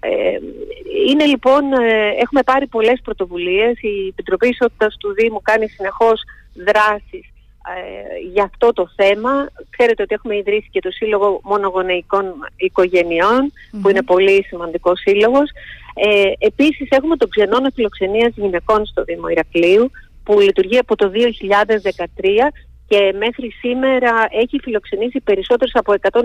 Ε, 0.00 0.38
είναι 1.08 1.24
λοιπόν, 1.24 1.72
ε, 1.72 2.08
έχουμε 2.20 2.42
πάρει 2.42 2.66
πολλές 2.66 3.00
πρωτοβουλίες, 3.04 3.80
η 3.80 4.06
Επιτροπή 4.08 4.48
Ισότητας 4.48 4.96
του 4.96 5.12
Δήμου 5.12 5.40
κάνει 5.42 5.68
συνεχώς 5.68 6.22
δράσεις 6.54 7.31
ε, 7.62 8.28
για 8.32 8.44
αυτό 8.44 8.72
το 8.72 8.88
θέμα. 8.96 9.48
Ξέρετε 9.70 10.02
ότι 10.02 10.14
έχουμε 10.14 10.36
ιδρύσει 10.36 10.68
και 10.70 10.80
το 10.80 10.90
Σύλλογο 10.90 11.40
Μονογονεϊκών 11.42 12.24
που 13.82 13.88
είναι 13.88 14.02
πολύ 14.02 14.44
σημαντικός 14.44 15.00
σύλλογος. 15.00 15.50
Ε, 15.94 16.32
επίσης 16.38 16.88
έχουμε 16.90 17.16
τον 17.16 17.28
ξενώνα 17.28 17.70
φιλοξενίας 17.74 18.32
γυναικών 18.34 18.86
στο 18.86 19.04
Δήμο 19.04 19.28
Ηρακλείου, 19.28 19.90
που 20.24 20.40
λειτουργεί 20.40 20.78
από 20.78 20.96
το 20.96 21.08
2013 21.08 22.52
και 22.88 23.14
μέχρι 23.18 23.50
σήμερα 23.50 24.26
έχει 24.30 24.58
φιλοξενήσει 24.62 25.20
περισσότερες 25.20 25.74
από 25.74 25.92
120 25.92 26.16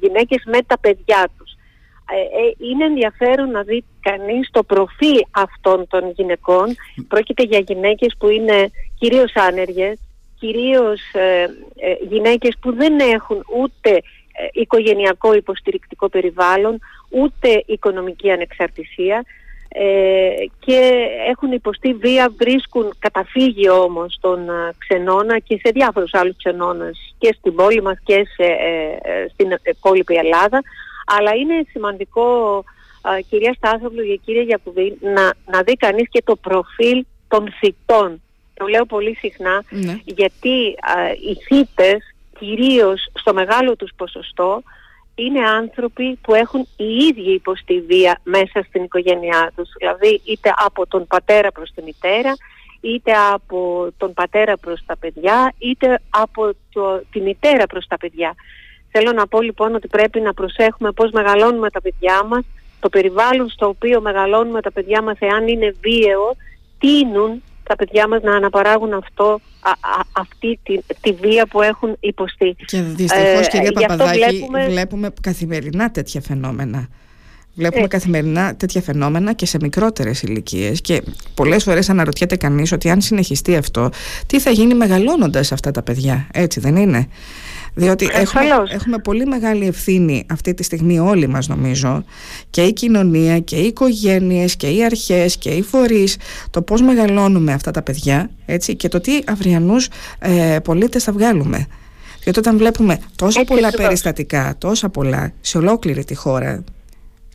γυναίκες 0.00 0.42
με 0.46 0.58
τα 0.66 0.78
παιδιά 0.78 1.28
τους. 1.38 1.52
Ε, 2.12 2.16
ε, 2.16 2.68
είναι 2.68 2.84
ενδιαφέρον 2.84 3.50
να 3.50 3.62
δει 3.62 3.84
κανείς 4.00 4.48
το 4.50 4.62
προφίλ 4.62 5.20
αυτών 5.30 5.86
των 5.88 6.10
γυναικών. 6.16 6.74
Πρόκειται 7.08 7.42
για 7.42 7.58
γυναίκες 7.58 8.14
που 8.18 8.28
είναι 8.28 8.70
κυρίως 8.98 9.32
άνεργες, 9.34 10.00
κυρίως 10.44 11.00
ε, 11.12 11.46
γυναίκες 12.08 12.56
που 12.60 12.74
δεν 12.74 12.98
έχουν 12.98 13.44
ούτε 13.60 14.02
οικογενειακό 14.52 15.34
υποστηρικτικό 15.34 16.08
περιβάλλον, 16.08 16.78
ούτε 17.08 17.62
οικονομική 17.66 18.30
ανεξαρτησία 18.30 19.24
και 20.58 21.06
έχουν 21.28 21.52
υποστεί 21.52 21.94
βία, 21.94 22.32
βρίσκουν 22.38 22.94
καταφύγιο 22.98 23.82
όμως 23.82 24.18
τον 24.20 24.38
ξενώνα 24.78 25.38
και 25.38 25.60
σε 25.64 25.70
διάφορους 25.70 26.14
άλλους 26.14 26.36
ξενώνες 26.36 27.14
και 27.18 27.34
στην 27.38 27.54
πόλη 27.54 27.82
μας 27.82 27.98
και 28.04 28.26
σε, 28.36 28.46
στην 29.32 29.48
υπόλοιπη 29.62 30.14
Ελλάδα 30.14 30.62
αλλά 31.06 31.34
είναι 31.34 31.66
σημαντικό, 31.70 32.64
κυρία 33.28 33.52
Στάσοβλου 33.52 34.02
και 34.06 34.20
κυρία 34.24 34.42
Γιακουβή, 34.42 34.98
να, 35.00 35.32
να 35.46 35.62
δει 35.62 35.72
κανείς 35.72 36.08
και 36.10 36.22
το 36.24 36.36
προφίλ 36.36 37.04
των 37.28 37.52
θητών. 37.58 38.22
Το 38.54 38.66
λέω 38.66 38.84
πολύ 38.84 39.14
συχνά, 39.14 39.64
ναι. 39.70 39.98
γιατί 40.04 40.74
α, 40.80 40.94
οι 41.30 41.34
θύτες, 41.34 42.14
κυρίως 42.38 43.10
στο 43.14 43.34
μεγάλο 43.34 43.76
τους 43.76 43.90
ποσοστό, 43.96 44.62
είναι 45.14 45.40
άνθρωποι 45.48 46.18
που 46.22 46.34
έχουν 46.34 46.66
οι 46.76 46.84
ίδιοι 46.84 47.32
υποστεί 47.32 47.80
βία 47.80 48.20
μέσα 48.22 48.64
στην 48.68 48.82
οικογένειά 48.82 49.52
τους. 49.56 49.68
Δηλαδή 49.78 50.20
είτε 50.24 50.52
από 50.56 50.86
τον 50.86 51.06
πατέρα 51.06 51.52
προς 51.52 51.70
τη 51.74 51.82
μητέρα, 51.82 52.32
είτε 52.80 53.12
από 53.32 53.88
τον 53.96 54.14
πατέρα 54.14 54.56
προς 54.56 54.82
τα 54.86 54.96
παιδιά, 54.96 55.54
είτε 55.58 55.98
από 56.10 56.50
το, 56.72 57.02
τη 57.10 57.20
μητέρα 57.20 57.66
προς 57.66 57.86
τα 57.86 57.96
παιδιά. 57.96 58.34
Θέλω 58.90 59.12
να 59.12 59.26
πω 59.26 59.40
λοιπόν 59.40 59.74
ότι 59.74 59.88
πρέπει 59.88 60.20
να 60.20 60.34
προσέχουμε 60.34 60.92
πώς 60.92 61.10
μεγαλώνουμε 61.10 61.70
τα 61.70 61.80
παιδιά 61.80 62.24
μας, 62.24 62.44
το 62.80 62.88
περιβάλλον 62.88 63.48
στο 63.48 63.68
οποίο 63.68 64.00
μεγαλώνουμε 64.00 64.60
τα 64.60 64.72
παιδιά 64.72 65.02
μας 65.02 65.16
εάν 65.18 65.48
είναι 65.48 65.74
βίαιο, 65.80 66.36
τίνουν 66.78 67.42
τα 67.64 67.76
παιδιά 67.76 68.08
μας 68.08 68.22
να 68.22 68.34
αναπαράγουν 68.36 68.92
αυτό, 68.92 69.40
αυτή 70.12 70.58
τη, 70.62 70.78
τη 71.00 71.12
βία 71.12 71.46
που 71.46 71.62
έχουν 71.62 71.96
υποστεί. 72.00 72.56
Και 72.64 72.80
δυστυχώς 72.80 73.46
ε, 73.46 73.50
κυρία 73.50 73.72
Παπαδάκη 73.72 74.18
βλέπουμε... 74.18 74.66
βλέπουμε 74.68 75.12
καθημερινά 75.20 75.90
τέτοια 75.90 76.20
φαινόμενα. 76.20 76.88
Βλέπουμε 77.56 77.86
καθημερινά 77.86 78.56
τέτοια 78.56 78.80
φαινόμενα 78.80 79.32
και 79.32 79.46
σε 79.46 79.58
μικρότερες 79.60 80.22
ηλικίες. 80.22 80.80
και 80.80 81.02
πολλές 81.34 81.62
φορές 81.62 81.88
αναρωτιέται 81.88 82.36
κανείς 82.36 82.72
ότι 82.72 82.90
αν 82.90 83.00
συνεχιστεί 83.00 83.56
αυτό 83.56 83.90
τι 84.26 84.40
θα 84.40 84.50
γίνει 84.50 84.74
μεγαλώνοντας 84.74 85.52
αυτά 85.52 85.70
τα 85.70 85.82
παιδιά, 85.82 86.26
έτσι 86.32 86.60
δεν 86.60 86.76
είναι; 86.76 87.08
Διότι 87.74 88.08
έχουμε, 88.12 88.44
έχουμε 88.68 88.98
πολύ 88.98 89.26
μεγάλη 89.26 89.66
ευθύνη 89.66 90.26
αυτή 90.30 90.54
τη 90.54 90.62
στιγμή 90.62 90.98
όλοι 90.98 91.26
μας 91.26 91.48
νομίζω 91.48 92.04
και 92.50 92.62
η 92.62 92.72
κοινωνία 92.72 93.38
και 93.40 93.56
οι 93.56 93.66
οικογένειες 93.66 94.56
και 94.56 94.68
οι 94.70 94.84
αρχές 94.84 95.36
και 95.36 95.50
οι 95.50 95.62
φορείς 95.62 96.16
το 96.50 96.62
πώς 96.62 96.82
μεγαλώνουμε 96.82 97.52
αυτά 97.52 97.70
τα 97.70 97.82
παιδιά 97.82 98.30
έτσι, 98.46 98.74
και 98.76 98.88
το 98.88 99.00
τι 99.00 99.18
αυριανούς 99.26 99.88
ε, 100.18 100.58
πολίτες 100.64 101.04
θα 101.04 101.12
βγάλουμε. 101.12 101.66
Διότι 102.22 102.38
όταν 102.38 102.58
βλέπουμε 102.58 102.98
τόσα 103.16 103.44
πολλά 103.44 103.70
περιστατικά, 103.70 104.54
τόσα 104.58 104.88
πολλά 104.88 105.32
σε 105.40 105.58
ολόκληρη 105.58 106.04
τη 106.04 106.14
χώρα 106.14 106.64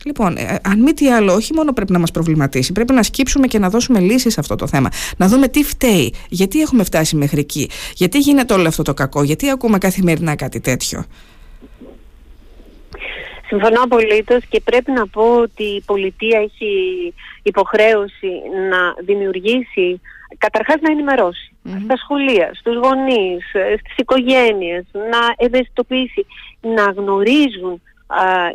Λοιπόν, 0.04 0.36
ε, 0.36 0.58
αν 0.64 0.82
μη 0.82 0.92
τι 0.92 1.10
άλλο, 1.10 1.32
όχι 1.32 1.54
μόνο 1.54 1.72
πρέπει 1.72 1.92
να 1.92 1.98
μας 1.98 2.10
προβληματίσει, 2.10 2.72
πρέπει 2.72 2.92
να 2.92 3.02
σκύψουμε 3.02 3.46
και 3.46 3.58
να 3.58 3.68
δώσουμε 3.68 4.00
λύσεις 4.00 4.32
σε 4.32 4.40
αυτό 4.40 4.54
το 4.54 4.66
θέμα. 4.66 4.88
Να 5.16 5.28
δούμε 5.28 5.48
τι 5.48 5.64
φταίει, 5.64 6.14
γιατί 6.28 6.60
έχουμε 6.60 6.84
φτάσει 6.84 7.16
μέχρι 7.16 7.40
εκεί, 7.40 7.70
γιατί 7.94 8.18
γίνεται 8.18 8.54
όλο 8.54 8.68
αυτό 8.68 8.82
το 8.82 8.94
κακό, 8.94 9.22
γιατί 9.22 9.50
ακούμε 9.50 9.78
καθημερινά 9.78 10.36
κάτι 10.36 10.60
τέτοιο. 10.60 11.04
Συμφωνώ 13.46 13.82
απολύτως 13.82 14.44
και 14.48 14.60
πρέπει 14.60 14.90
να 14.92 15.06
πω 15.06 15.36
ότι 15.36 15.62
η 15.62 15.82
πολιτεία 15.86 16.38
έχει 16.38 16.74
υποχρέωση 17.42 18.32
να 18.70 18.94
δημιουργήσει, 19.04 20.00
καταρχάς 20.38 20.76
να 20.80 20.90
ενημερώσει 20.90 21.52
στα 21.84 21.96
σχολεία, 21.96 22.50
στους 22.54 22.76
γονείς, 22.76 23.44
στις 23.80 23.96
οικογένειες, 23.96 24.84
να 24.92 25.34
ευαισθητοποιήσει, 25.36 26.26
να 26.60 26.82
γνωρίζουν 26.82 27.82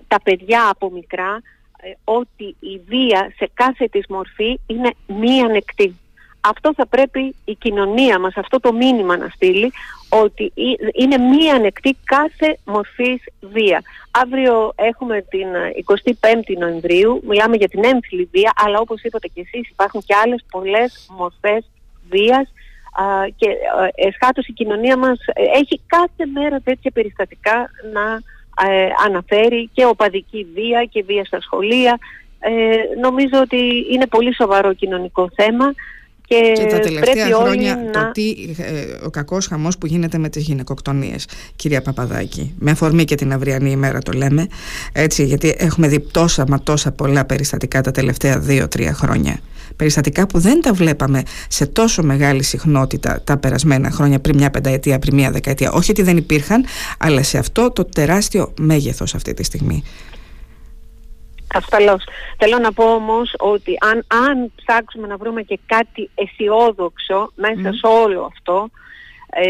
τα 0.07 0.21
παιδιά 0.23 0.69
από 0.69 0.91
μικρά 0.91 1.41
ε, 1.85 1.91
ότι 2.03 2.55
η 2.59 2.81
βία 2.87 3.33
σε 3.35 3.49
κάθε 3.53 3.87
της 3.87 4.05
μορφή 4.09 4.59
είναι 4.67 4.91
μη 5.07 5.41
ανεκτή. 5.41 5.99
Αυτό 6.41 6.73
θα 6.73 6.87
πρέπει 6.87 7.35
η 7.45 7.55
κοινωνία 7.55 8.19
μας, 8.19 8.37
αυτό 8.37 8.59
το 8.59 8.73
μήνυμα 8.73 9.17
να 9.17 9.29
στείλει, 9.29 9.71
ότι 10.09 10.51
είναι 10.93 11.17
μη 11.17 11.49
ανεκτή 11.49 11.97
κάθε 12.03 12.57
μορφής 12.65 13.23
βία. 13.41 13.81
Αύριο 14.11 14.73
έχουμε 14.75 15.21
την 15.29 15.47
25η 16.19 16.55
ε, 16.55 16.59
Νοεμβρίου, 16.59 17.21
μιλάμε 17.27 17.55
για 17.55 17.67
την 17.67 17.83
έμφυλη 17.83 18.29
βία, 18.31 18.53
αλλά 18.55 18.79
όπως 18.79 19.01
είπατε 19.01 19.27
και 19.27 19.41
εσείς 19.41 19.69
υπάρχουν 19.69 20.01
και 20.05 20.15
άλλες 20.23 20.45
πολλές 20.51 21.07
μορφές 21.17 21.65
βίας 22.09 22.51
και 23.35 23.49
ε, 23.49 24.07
εσχάτως 24.07 24.47
η 24.47 24.53
κοινωνία 24.53 24.97
μας 24.97 25.19
έχει 25.55 25.81
κάθε 25.85 26.25
μέρα 26.33 26.59
τέτοια 26.59 26.91
περιστατικά 26.91 27.69
να 27.93 28.21
ε, 28.63 28.87
αναφέρει 29.05 29.69
και 29.73 29.85
οπαδική 29.85 30.47
βία 30.53 30.85
και 30.85 31.03
βία 31.03 31.25
στα 31.25 31.41
σχολεία. 31.41 31.97
Ε, 32.39 32.99
νομίζω 33.01 33.41
ότι 33.41 33.85
είναι 33.91 34.07
πολύ 34.07 34.35
σοβαρό 34.35 34.73
κοινωνικό 34.73 35.29
θέμα 35.35 35.73
και, 36.27 36.35
και 36.55 36.65
τα 36.65 36.79
τελευταία 36.79 37.25
χρόνια 37.25 37.75
να... 37.75 37.91
το 37.91 38.11
τι, 38.11 38.35
ε, 38.57 39.05
ο 39.05 39.09
κακός 39.09 39.47
χαμός 39.47 39.77
που 39.77 39.85
γίνεται 39.85 40.17
με 40.17 40.29
τις 40.29 40.43
γυναικοκτονίες 40.43 41.27
κυρία 41.55 41.81
Παπαδάκη. 41.81 42.53
Με 42.59 42.71
αφορμή 42.71 43.03
και 43.03 43.15
την 43.15 43.33
αυριανή 43.33 43.71
ημέρα 43.71 43.99
το 43.99 44.11
λέμε 44.11 44.47
έτσι 44.91 45.25
γιατί 45.25 45.55
έχουμε 45.57 45.87
δει 45.87 45.99
τόσα 45.99 46.45
μα 46.47 46.59
τόσα 46.59 46.91
πολλά 46.91 47.25
περιστατικά 47.25 47.81
τα 47.81 47.91
τελευταία 47.91 48.39
δύο-τρία 48.39 48.93
χρόνια. 48.93 49.39
Περιστατικά 49.75 50.27
που 50.27 50.39
δεν 50.39 50.61
τα 50.61 50.73
βλέπαμε 50.73 51.23
σε 51.47 51.65
τόσο 51.65 52.03
μεγάλη 52.03 52.43
συχνότητα 52.43 53.21
τα 53.23 53.37
περασμένα 53.37 53.91
χρόνια 53.91 54.19
πριν 54.19 54.35
μια 54.35 54.49
πενταετία, 54.49 54.99
πριν 54.99 55.15
μια 55.15 55.31
δεκαετία. 55.31 55.71
Όχι 55.71 55.91
ότι 55.91 56.01
δεν 56.01 56.17
υπήρχαν 56.17 56.65
αλλά 56.97 57.23
σε 57.23 57.37
αυτό 57.37 57.71
το 57.71 57.85
τεράστιο 57.85 58.53
μέγεθος 58.59 59.15
αυτή 59.15 59.33
τη 59.33 59.43
στιγμή 59.43 59.83
Ασφαλώς. 61.53 62.03
Θέλω 62.37 62.57
να 62.57 62.73
πω 62.73 62.83
όμως 62.93 63.33
ότι 63.37 63.77
αν, 63.79 64.05
αν 64.07 64.51
ψάξουμε 64.55 65.07
να 65.07 65.17
βρούμε 65.17 65.41
και 65.41 65.59
κάτι 65.65 66.09
αισιόδοξο 66.15 67.31
μέσα 67.35 67.73
σε 67.73 67.87
όλο 67.87 68.31
αυτό 68.35 68.69
ε, 69.29 69.47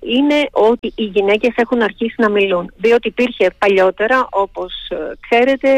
είναι 0.00 0.48
ότι 0.50 0.92
οι 0.94 1.04
γυναίκες 1.04 1.52
έχουν 1.56 1.82
αρχίσει 1.82 2.14
να 2.18 2.30
μιλούν. 2.30 2.72
Διότι 2.76 3.08
υπήρχε 3.08 3.50
παλιότερα, 3.58 4.26
όπως 4.30 4.88
ε, 4.88 4.96
ξέρετε, 5.20 5.70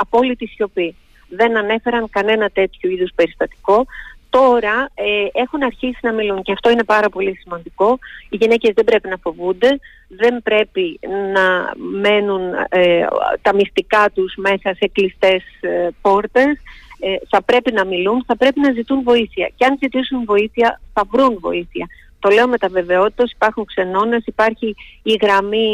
απόλυτη 0.00 0.46
σιωπή. 0.46 0.96
Δεν 1.28 1.56
ανέφεραν 1.56 2.10
κανένα 2.10 2.48
τέτοιο 2.48 2.90
είδους 2.90 3.10
περιστατικό 3.14 3.86
τώρα 4.30 4.90
ε, 4.94 5.40
έχουν 5.42 5.62
αρχίσει 5.62 5.98
να 6.02 6.12
μιλούν 6.12 6.42
και 6.42 6.52
αυτό 6.52 6.70
είναι 6.70 6.84
πάρα 6.84 7.08
πολύ 7.08 7.38
σημαντικό. 7.42 7.98
Οι 8.28 8.36
γυναίκες 8.36 8.72
δεν 8.74 8.84
πρέπει 8.84 9.08
να 9.08 9.16
φοβούνται, 9.22 9.80
δεν 10.08 10.42
πρέπει 10.42 10.98
να 11.32 11.72
μένουν 12.00 12.52
ε, 12.68 13.06
τα 13.42 13.54
μυστικά 13.54 14.10
τους 14.14 14.34
μέσα 14.36 14.74
σε 14.74 14.90
κλειστές 14.92 15.42
ε, 15.60 15.88
πόρτες. 16.00 16.58
Ε, 17.00 17.16
θα 17.28 17.42
πρέπει 17.42 17.72
να 17.72 17.84
μιλούν, 17.84 18.24
θα 18.26 18.36
πρέπει 18.36 18.60
να 18.60 18.72
ζητούν 18.72 19.02
βοήθεια. 19.02 19.50
Και 19.56 19.64
αν 19.64 19.78
ζητήσουν 19.82 20.24
βοήθεια 20.24 20.80
θα 20.92 21.02
βρουν 21.10 21.38
βοήθεια. 21.40 21.86
Το 22.18 22.28
λέω 22.30 22.48
με 22.48 22.58
τα 22.58 22.68
βεβαιότητα, 22.68 23.24
υπάρχουν 23.34 23.64
ξενώνες, 23.64 24.22
υπάρχει 24.26 24.74
η 25.02 25.18
γραμμή 25.22 25.68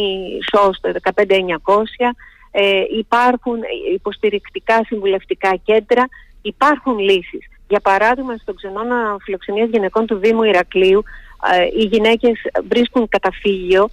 ΣΟΣ 0.53 0.81
15900, 0.81 2.15
ε, 2.51 2.83
υπάρχουν 2.99 3.59
υποστηρικτικά 3.95 4.85
συμβουλευτικά 4.87 5.57
κέντρα, 5.65 6.09
υπάρχουν 6.43 6.99
λύσεις. 6.99 7.47
Για 7.69 7.81
παράδειγμα, 7.81 8.37
στον 8.37 8.57
ξενώνα 8.57 9.17
φιλοξενίας 9.23 9.69
γυναικών 9.69 10.07
του 10.07 10.17
Δήμου 10.17 10.43
Ηρακλείου, 10.43 11.03
ε, 11.32 11.32
οι 11.77 11.85
γυναίκες 11.85 12.41
βρίσκουν 12.69 13.09
καταφύγιο, 13.09 13.89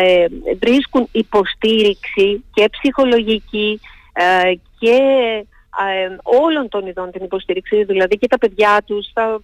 ε, 0.00 0.26
βρίσκουν 0.60 1.08
υποστήριξη 1.12 2.44
και 2.54 2.68
ψυχολογική 2.70 3.80
ε, 4.12 4.52
και 4.78 4.98
όλων 6.22 6.68
των 6.68 6.86
ειδών 6.86 7.10
την 7.10 7.24
υποστήριξη, 7.24 7.84
δηλαδή 7.84 8.18
και 8.18 8.26
τα 8.26 8.38
παιδιά 8.38 8.82
τους, 8.86 9.10
θα 9.14 9.40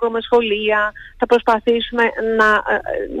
βρούμε 0.00 0.20
σχολεία, 0.20 0.92
θα 1.18 1.26
προσπαθήσουμε 1.26 2.02
να, 2.36 2.62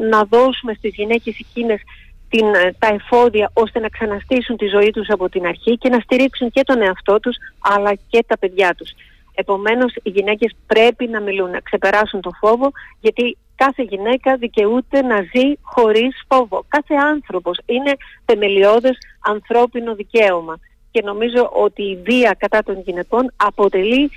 να 0.08 0.24
δώσουμε 0.24 0.74
στις 0.74 0.94
γυναίκες 0.94 1.38
εκείνες 1.38 1.80
την, 2.28 2.46
τα 2.78 2.86
εφόδια 2.86 3.50
ώστε 3.52 3.80
να 3.80 3.88
ξαναστήσουν 3.88 4.56
τη 4.56 4.66
ζωή 4.66 4.90
τους 4.90 5.08
από 5.08 5.28
την 5.28 5.46
αρχή 5.46 5.78
και 5.78 5.88
να 5.88 5.98
στηρίξουν 5.98 6.50
και 6.50 6.62
τον 6.62 6.82
εαυτό 6.82 7.20
τους 7.20 7.36
αλλά 7.60 7.92
και 8.08 8.24
τα 8.26 8.38
παιδιά 8.38 8.74
τους. 8.74 8.90
Επομένως 9.34 9.94
οι 10.02 10.10
γυναίκες 10.10 10.54
πρέπει 10.66 11.06
να 11.06 11.20
μιλούν, 11.20 11.50
να 11.50 11.60
ξεπεράσουν 11.60 12.20
το 12.20 12.30
φόβο 12.40 12.70
γιατί 13.00 13.36
κάθε 13.56 13.82
γυναίκα 13.82 14.36
δικαιούται 14.36 15.02
να 15.02 15.16
ζει 15.16 15.52
χωρίς 15.62 16.24
φόβο. 16.28 16.64
Κάθε 16.68 16.94
άνθρωπος 16.94 17.58
είναι 17.66 17.92
θεμελιώδες 18.24 18.98
ανθρώπινο 19.20 19.94
δικαίωμα 19.94 20.58
και 20.90 21.02
νομίζω 21.04 21.50
ότι 21.52 21.82
η 21.82 21.96
βία 22.04 22.36
κατά 22.38 22.62
των 22.62 22.80
γυναικών 22.80 23.32
αποτελεί 23.36 24.10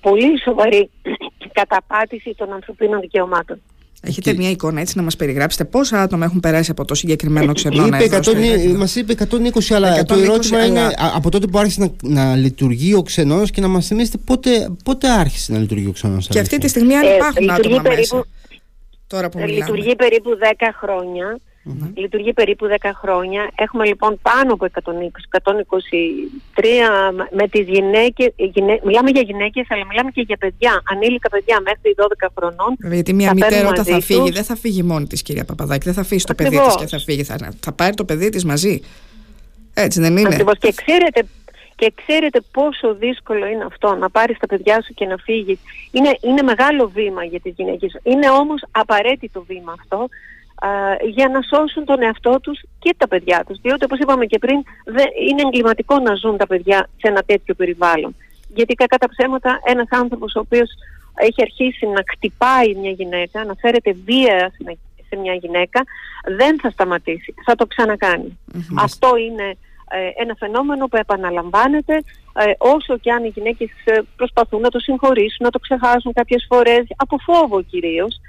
πολύ 0.00 0.40
σοβαρή 0.40 0.90
καταπάτηση 1.60 2.34
των 2.36 2.52
ανθρωπίνων 2.52 3.00
δικαιωμάτων. 3.00 3.62
Έχετε 4.02 4.34
μια 4.34 4.50
εικόνα 4.50 4.80
έτσι 4.80 4.96
να 4.96 5.02
μας 5.02 5.16
περιγράψετε 5.16 5.64
πόσα 5.64 6.02
άτομα 6.02 6.24
έχουν 6.24 6.40
περάσει 6.40 6.70
από 6.70 6.84
το 6.84 6.94
συγκεκριμένο 6.94 7.52
ξενώνα 7.52 8.02
είπε 8.02 8.20
Μας 8.76 8.96
είπε 8.96 9.14
120, 9.30 9.74
αλλά 9.74 10.00
120, 10.00 10.04
το 10.04 10.14
ερώτημα 10.14 10.58
αλλά... 10.58 10.66
είναι 10.66 10.94
από 11.14 11.30
τότε 11.30 11.46
που 11.46 11.58
άρχισε 11.58 11.80
να, 11.80 12.10
να 12.10 12.36
λειτουργεί 12.36 12.94
ο 12.94 13.02
ξενώνας 13.02 13.50
και 13.50 13.60
να 13.60 13.68
μας 13.68 13.86
θυμίσετε 13.86 14.18
πότε, 14.24 14.70
πότε 14.84 15.10
άρχισε 15.10 15.52
να 15.52 15.58
λειτουργεί 15.58 15.86
ο 15.86 15.92
ξενώνας. 15.92 16.26
Και 16.26 16.38
αυτή 16.38 16.58
τη 16.58 16.68
στιγμή 16.68 16.94
αν 16.94 17.14
υπάρχουν 17.14 17.48
ε, 17.48 17.52
άτομα 17.52 17.82
περίπου, 17.82 18.16
μέσα. 18.16 18.26
Τώρα 19.06 19.28
που 19.28 19.38
μιλάμε. 19.38 19.54
Λειτουργεί 19.54 19.96
περίπου 19.96 20.30
10 20.58 20.66
χρόνια 20.80 21.38
Mm-hmm. 21.64 21.92
Λειτουργεί 21.94 22.32
περίπου 22.32 22.66
10 22.80 22.90
χρόνια. 22.94 23.50
Έχουμε 23.54 23.84
λοιπόν 23.86 24.18
πάνω 24.22 24.52
από 24.52 24.66
120, 24.72 24.90
123 26.56 26.64
με 27.30 27.48
τις 27.48 27.68
γυναίκες, 27.68 28.32
γυναί... 28.36 28.80
μιλάμε 28.84 29.10
για 29.10 29.22
γυναίκες 29.22 29.66
αλλά 29.68 29.86
μιλάμε 29.86 30.10
και 30.10 30.20
για 30.20 30.36
παιδιά, 30.36 30.82
ανήλικα 30.90 31.28
παιδιά 31.28 31.60
μέχρι 31.60 31.94
12 31.96 32.28
χρονών. 32.38 32.76
Γιατί 32.94 33.12
μια 33.12 33.32
μητέρα 33.34 33.68
όταν 33.68 33.84
θα 33.84 34.00
φύγει 34.00 34.30
δεν 34.30 34.44
θα 34.44 34.56
φύγει 34.56 34.82
μόνη 34.82 35.06
της 35.06 35.22
κυρία 35.22 35.44
Παπαδάκη, 35.44 35.84
δεν 35.84 35.94
θα 35.94 36.00
αφήσει 36.00 36.26
το 36.26 36.34
παιδί 36.34 36.60
της 36.60 36.74
και 36.76 36.86
θα 36.86 36.98
φύγει, 36.98 37.24
θα, 37.24 37.36
θα 37.60 37.72
πάρει 37.72 37.94
το 37.94 38.04
παιδί 38.04 38.28
της 38.28 38.44
μαζί. 38.44 38.82
Έτσι 39.74 40.00
δεν 40.00 40.16
είναι; 40.16 40.28
Ακριβώς 40.28 40.58
και 40.58 40.72
ξέρετε 40.84 41.26
και 41.74 41.92
ξέρετε 42.04 42.40
πόσο 42.52 42.94
δύσκολο 42.94 43.46
είναι 43.46 43.64
αυτό 43.64 43.94
να 43.94 44.10
πάρεις 44.10 44.38
τα 44.38 44.46
παιδιά 44.46 44.82
σου 44.82 44.94
και 44.94 45.06
να 45.06 45.16
φύγεις. 45.16 45.58
Είναι, 45.90 46.18
είναι 46.20 46.42
μεγάλο 46.42 46.88
βήμα 46.88 47.24
για 47.24 47.40
τις 47.40 47.52
γυναίκες. 47.56 47.98
Είναι 48.02 48.30
όμως 48.30 48.64
απαραίτητο 48.70 49.44
βήμα 49.48 49.74
αυτό 49.80 50.08
για 51.10 51.28
να 51.28 51.40
σώσουν 51.42 51.84
τον 51.84 52.02
εαυτό 52.02 52.40
τους 52.40 52.60
και 52.78 52.94
τα 52.96 53.08
παιδιά 53.08 53.44
τους. 53.46 53.58
Διότι 53.60 53.84
όπως 53.84 53.98
είπαμε 53.98 54.24
και 54.26 54.38
πριν 54.38 54.56
είναι 55.28 55.42
εγκληματικό 55.46 55.98
να 55.98 56.14
ζουν 56.14 56.36
τα 56.36 56.46
παιδιά 56.46 56.88
σε 56.96 57.08
ένα 57.08 57.22
τέτοιο 57.22 57.54
περιβάλλον. 57.54 58.16
Γιατί 58.54 58.74
κακά 58.74 58.96
τα 58.96 59.08
ψέματα 59.08 59.60
ένας 59.64 59.88
άνθρωπος 59.90 60.34
ο 60.34 60.40
οποίος 60.40 60.70
έχει 61.14 61.42
αρχίσει 61.42 61.86
να 61.86 62.02
χτυπάει 62.12 62.74
μια 62.74 62.90
γυναίκα, 62.90 63.44
να 63.44 63.54
φέρεται 63.54 63.96
βία 64.04 64.52
σε 65.08 65.16
μια 65.16 65.34
γυναίκα, 65.34 65.84
δεν 66.36 66.60
θα 66.60 66.70
σταματήσει. 66.70 67.34
Θα 67.44 67.54
το 67.54 67.66
ξανακανει 67.66 68.38
Αυτό 68.78 69.16
είναι 69.16 69.56
ε, 69.92 70.22
ένα 70.22 70.34
φαινόμενο 70.38 70.86
που 70.86 70.96
επαναλαμβάνεται 70.96 71.94
ε, 72.32 72.52
όσο 72.58 72.98
και 72.98 73.12
αν 73.12 73.24
οι 73.24 73.32
γυναίκες 73.34 73.70
ε, 73.84 74.00
προσπαθούν 74.16 74.60
να 74.60 74.68
το 74.68 74.78
συγχωρήσουν, 74.78 75.38
να 75.40 75.50
το 75.50 75.58
ξεχάσουν 75.58 76.12
κάποιες 76.12 76.46
φορές, 76.48 76.86
από 76.96 77.16
φόβο 77.18 77.62
κυρίως 77.62 78.20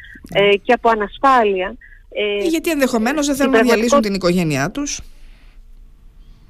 και 0.64 0.74
από 0.74 0.90
ανασφάλεια. 0.90 1.76
Ε, 2.14 2.48
Γιατί 2.48 2.70
ενδεχομένως 2.70 3.26
δεν 3.26 3.36
θέλουν 3.36 3.54
να 3.54 3.62
διαλύσουν 3.62 4.02
την 4.02 4.14
οικογένειά 4.14 4.72
τους. 4.72 5.00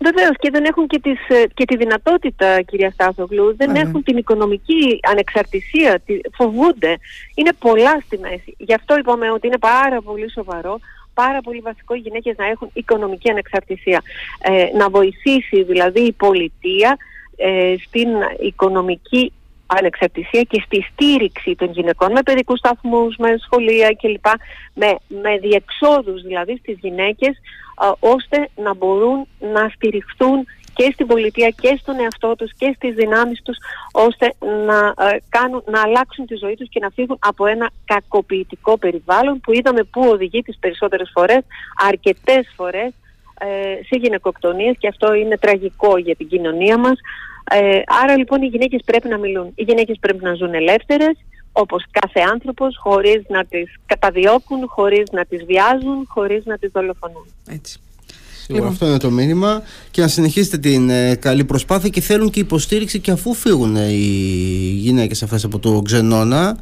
Βεβαίως 0.03 0.35
και 0.39 0.49
δεν 0.49 0.63
έχουν 0.65 0.87
και, 0.87 0.99
τις, 0.99 1.19
ε, 1.27 1.43
και 1.53 1.65
τη 1.65 1.77
δυνατότητα, 1.77 2.61
κυρία 2.61 2.91
Στάθογλου, 2.91 3.55
δεν 3.55 3.75
έχουν 3.75 4.03
την 4.03 4.17
οικονομική 4.17 4.99
ανεξαρτησία, 5.09 5.99
τη, 6.05 6.19
φοβούνται. 6.33 6.97
Είναι 7.35 7.53
πολλά 7.59 8.01
στη 8.05 8.17
μέση. 8.17 8.55
Γι' 8.57 8.73
αυτό 8.73 8.97
είπαμε 8.97 9.31
ότι 9.31 9.47
είναι 9.47 9.57
πάρα 9.57 10.01
πολύ 10.01 10.31
σοβαρό, 10.31 10.79
πάρα 11.13 11.41
πολύ 11.41 11.59
βασικό 11.59 11.95
οι 11.95 11.97
γυναίκες 11.99 12.35
να 12.37 12.45
έχουν 12.45 12.69
οικονομική 12.73 13.29
ανεξαρτησία. 13.29 14.01
Ε, 14.41 14.77
να 14.77 14.89
βοηθήσει 14.89 15.63
δηλαδή 15.63 16.01
η 16.01 16.11
πολιτεία 16.11 16.97
ε, 17.35 17.75
στην 17.85 18.07
οικονομική 18.39 19.33
ανεξαρτησία 19.77 20.41
και 20.41 20.63
στη 20.65 20.85
στήριξη 20.91 21.55
των 21.55 21.71
γυναικών 21.71 22.11
με 22.11 22.21
παιδικούς 22.21 22.59
σταθμούς, 22.59 23.15
με 23.17 23.35
σχολεία 23.45 23.95
κλπ. 24.01 24.25
Με, 24.73 24.95
με 25.07 25.37
διεξόδους 25.37 26.21
δηλαδή 26.21 26.57
στις 26.57 26.77
γυναίκες 26.81 27.37
ώστε 27.99 28.49
να 28.55 28.75
μπορούν 28.75 29.27
να 29.39 29.69
στηριχθούν 29.75 30.45
και 30.73 30.89
στην 30.93 31.07
πολιτεία 31.07 31.49
και 31.49 31.77
στον 31.81 31.99
εαυτό 31.99 32.35
τους 32.35 32.51
και 32.57 32.73
στις 32.75 32.95
δυνάμεις 32.95 33.41
τους 33.43 33.57
ώστε 33.91 34.33
να, 34.65 34.93
κάνουν, 35.29 35.63
να 35.65 35.81
αλλάξουν 35.81 36.25
τη 36.25 36.35
ζωή 36.35 36.55
τους 36.55 36.69
και 36.69 36.79
να 36.79 36.89
φύγουν 36.89 37.17
από 37.19 37.45
ένα 37.45 37.69
κακοποιητικό 37.85 38.77
περιβάλλον 38.77 39.39
που 39.39 39.53
είδαμε 39.53 39.83
που 39.83 40.01
οδηγεί 40.09 40.41
τις 40.41 40.57
περισσότερες 40.59 41.09
φορές, 41.13 41.41
αρκετές 41.87 42.53
φορές 42.55 42.87
ε, 42.87 43.00
σε 43.87 43.95
γυναικοκτονίες 44.01 44.75
και 44.79 44.87
αυτό 44.87 45.13
είναι 45.13 45.37
τραγικό 45.37 45.97
για 45.97 46.15
την 46.15 46.27
κοινωνία 46.27 46.77
μας 46.77 46.99
ε, 47.53 47.81
άρα 48.03 48.17
λοιπόν 48.17 48.41
οι 48.41 48.45
γυναίκες 48.45 48.81
πρέπει 48.85 49.07
να 49.07 49.17
μιλούν. 49.17 49.51
Οι 49.55 49.63
γυναίκες 49.63 49.97
πρέπει 49.99 50.23
να 50.23 50.33
ζουν 50.33 50.53
ελεύθερες, 50.53 51.17
όπως 51.51 51.85
κάθε 51.91 52.19
άνθρωπος, 52.31 52.77
χωρίς 52.79 53.23
να 53.27 53.45
τις 53.45 53.75
καταδιώκουν, 53.85 54.67
χωρίς 54.67 55.03
να 55.11 55.25
τις 55.25 55.43
βιάζουν, 55.45 56.05
χωρίς 56.07 56.45
να 56.45 56.57
τις 56.57 56.71
δολοφονούν. 56.73 57.25
Έτσι. 57.49 57.79
Λοιπόν. 58.47 58.67
Αυτό 58.67 58.85
είναι 58.85 58.97
το 58.97 59.11
μήνυμα 59.11 59.61
και 59.91 60.01
να 60.01 60.07
συνεχίσετε 60.07 60.57
την 60.57 60.89
ε, 60.89 61.15
καλή 61.15 61.43
προσπάθεια 61.43 61.89
και 61.89 62.01
θέλουν 62.01 62.29
και 62.29 62.39
υποστήριξη 62.39 62.99
και 62.99 63.11
αφού 63.11 63.33
φύγουν 63.33 63.75
οι 63.75 64.05
γυναίκες 64.75 65.23
αυτές 65.23 65.43
από 65.43 65.59
το 65.59 65.81
ξενώνα 65.81 66.57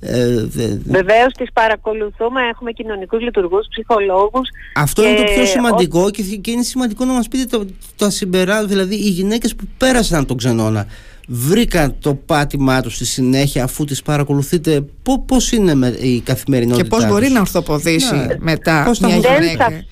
ε, 0.00 0.46
Βεβαίως 0.84 1.32
τις 1.32 1.52
παρακολουθούμε, 1.52 2.42
έχουμε 2.50 2.72
κοινωνικούς 2.72 3.20
λειτουργούς, 3.20 3.66
ψυχολόγους. 3.70 4.48
Αυτό 4.74 5.08
είναι 5.08 5.16
το 5.16 5.22
πιο 5.22 5.44
σημαντικό 5.44 6.10
και, 6.10 6.22
και 6.22 6.50
είναι 6.50 6.62
σημαντικό 6.62 7.04
να 7.04 7.12
μας 7.12 7.28
πείτε 7.28 7.56
το, 7.56 7.66
το 7.96 8.10
συμπεράσματα, 8.10 8.66
δηλαδή 8.66 8.94
οι 8.94 9.08
γυναίκες 9.08 9.54
που 9.54 9.64
πέρασαν 9.78 10.26
τον 10.26 10.36
ξενώνα. 10.36 10.86
Βρήκαν 11.30 11.96
το 12.00 12.14
πάτημά 12.14 12.82
τους 12.82 12.94
στη 12.94 13.04
συνέχεια 13.04 13.64
αφού 13.64 13.84
τις 13.84 14.02
παρακολουθείτε 14.02 14.84
Πώς 15.26 15.52
είναι 15.52 15.74
με 15.74 15.88
η 15.88 16.20
καθημερινότητα 16.20 16.82
Και 16.82 16.88
πώς 16.88 17.06
μπορεί 17.06 17.28
να 17.28 17.40
ορθοποδήσει 17.40 18.14
ναι. 18.14 18.26
μετά 18.38 18.82
πώς 18.86 18.98
μια 18.98 19.16
γυναίκα; 19.16 19.84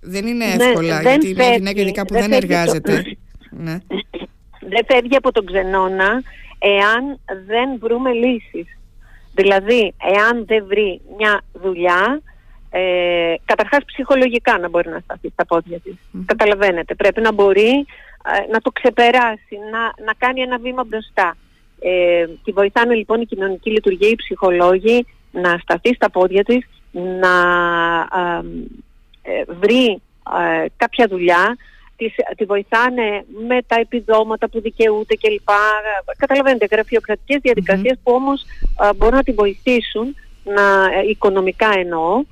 Δεν 0.00 0.26
είναι 0.26 0.44
ναι, 0.44 0.64
εύκολα 0.64 1.00
γιατί 1.00 1.28
είναι 1.28 1.44
μια 1.44 1.56
γυναίκα 1.56 1.80
ειδικά 1.80 2.06
που 2.06 2.12
δεν, 2.12 2.22
δεν 2.22 2.32
εργάζεται 2.32 3.04
ναι. 3.50 3.78
Δεν 4.60 4.84
φεύγει 4.86 5.16
από 5.16 5.32
τον 5.32 5.46
ξενώνα 5.46 6.22
εάν 6.58 7.18
δεν 7.46 7.78
βρούμε 7.80 8.12
λύσεις 8.12 8.79
Δηλαδή, 9.40 9.94
εάν 10.16 10.44
δεν 10.46 10.64
βρει 10.66 11.00
μια 11.16 11.42
δουλειά, 11.52 12.20
ε, 12.70 13.34
καταρχάς 13.44 13.84
ψυχολογικά 13.84 14.58
να 14.58 14.68
μπορεί 14.68 14.88
να 14.88 15.00
σταθεί 15.04 15.28
στα 15.32 15.46
πόδια 15.46 15.78
της. 15.78 15.94
Καταλαβαίνετε, 16.26 16.94
πρέπει 16.94 17.20
να 17.20 17.32
μπορεί 17.32 17.86
ε, 18.24 18.52
να 18.52 18.60
το 18.60 18.70
ξεπεράσει, 18.70 19.56
να, 19.72 20.04
να 20.04 20.12
κάνει 20.18 20.40
ένα 20.40 20.58
βήμα 20.58 20.84
μπροστά. 20.84 21.36
Ε, 21.80 22.26
τη 22.44 22.52
βοηθάνε 22.52 22.94
λοιπόν 22.94 23.20
η 23.20 23.26
κοινωνική 23.26 23.70
λειτουργία, 23.70 24.08
οι 24.08 24.16
ψυχολόγοι 24.16 25.06
να 25.30 25.58
σταθεί 25.62 25.94
στα 25.94 26.10
πόδια 26.10 26.44
της, 26.44 26.66
να 26.92 27.34
ε, 29.22 29.44
βρει 29.60 30.02
ε, 30.40 30.66
κάποια 30.76 31.06
δουλειά, 31.08 31.56
τις, 32.00 32.14
τη 32.36 32.44
βοηθάνε 32.44 33.24
με 33.48 33.58
τα 33.66 33.76
επιδόματα 33.80 34.48
που 34.48 34.60
δικαιούται 34.60 35.14
κλπ. 35.16 35.48
Καταλαβαίνετε, 36.16 36.66
γραφειοκρατικές 36.70 37.40
διαδικασίες 37.40 37.94
mm-hmm. 37.96 38.02
που 38.04 38.12
όμως 38.12 38.44
α, 38.76 38.94
μπορούν 38.96 39.16
να 39.16 39.22
τη 39.22 39.32
βοηθήσουν, 39.32 40.16
να, 40.44 40.84
ε, 40.98 41.08
οικονομικά 41.08 41.70
εννοώ, 41.76 42.22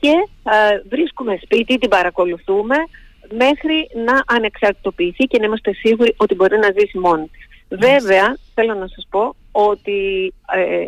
και 0.00 0.12
α, 0.42 0.54
βρίσκουμε 0.88 1.38
σπίτι, 1.42 1.78
την 1.78 1.88
παρακολουθούμε, 1.88 2.76
μέχρι 3.30 3.88
να 4.04 4.36
ανεξαρτητοποιηθεί 4.36 5.24
και 5.24 5.38
να 5.38 5.46
είμαστε 5.46 5.72
σίγουροι 5.72 6.14
ότι 6.16 6.34
μπορεί 6.34 6.58
να 6.58 6.70
ζήσει 6.78 6.98
μόνη 6.98 7.28
της. 7.32 7.44
Βέβαια, 7.68 8.36
θέλω 8.54 8.74
να 8.74 8.86
σας 8.86 9.06
πω 9.10 9.34
ότι 9.52 10.32
ε, 10.54 10.86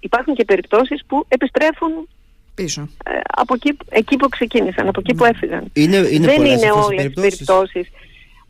υπάρχουν 0.00 0.34
και 0.34 0.44
περιπτώσεις 0.44 1.02
που 1.06 1.24
επιστρέφουν 1.28 2.08
πίσω. 2.54 2.80
Ε, 3.04 3.10
από 3.36 3.54
εκεί, 3.54 3.76
εκεί 3.88 4.16
που 4.16 4.28
ξεκίνησαν, 4.28 4.88
από 4.88 5.00
εκεί 5.00 5.14
που 5.14 5.22
ναι. 5.22 5.28
έφυγαν. 5.28 5.64
Είναι, 5.72 5.96
είναι 5.96 6.26
δεν 6.26 6.44
είναι 6.44 6.70
όλες 6.70 7.04
οι 7.04 7.10
περιπτώσεις. 7.10 7.88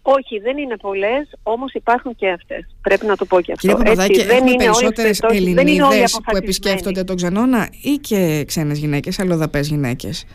Όχι, 0.02 0.38
δεν 0.38 0.58
είναι 0.58 0.76
πολλές, 0.76 1.28
όμως 1.42 1.72
υπάρχουν 1.72 2.16
και 2.16 2.28
αυτές. 2.28 2.66
Πρέπει 2.82 3.06
να 3.06 3.16
το 3.16 3.24
πω 3.24 3.40
και 3.40 3.52
αυτό. 3.52 3.66
Κύριε 3.66 3.84
Παπαδάκη, 3.84 4.22
δεν 4.22 4.46
είναι 4.46 4.56
περισσότερες 4.56 5.20
Ελληνίδες 5.20 6.20
που 6.24 6.36
επισκέφτονται 6.36 7.04
τον 7.04 7.16
Ξενώνα 7.16 7.68
ή 7.82 7.94
και 7.94 8.44
ξένες 8.46 8.78
γυναίκες, 8.78 9.18
αλλοδαπές 9.18 9.68
γυναίκες; 9.68 10.26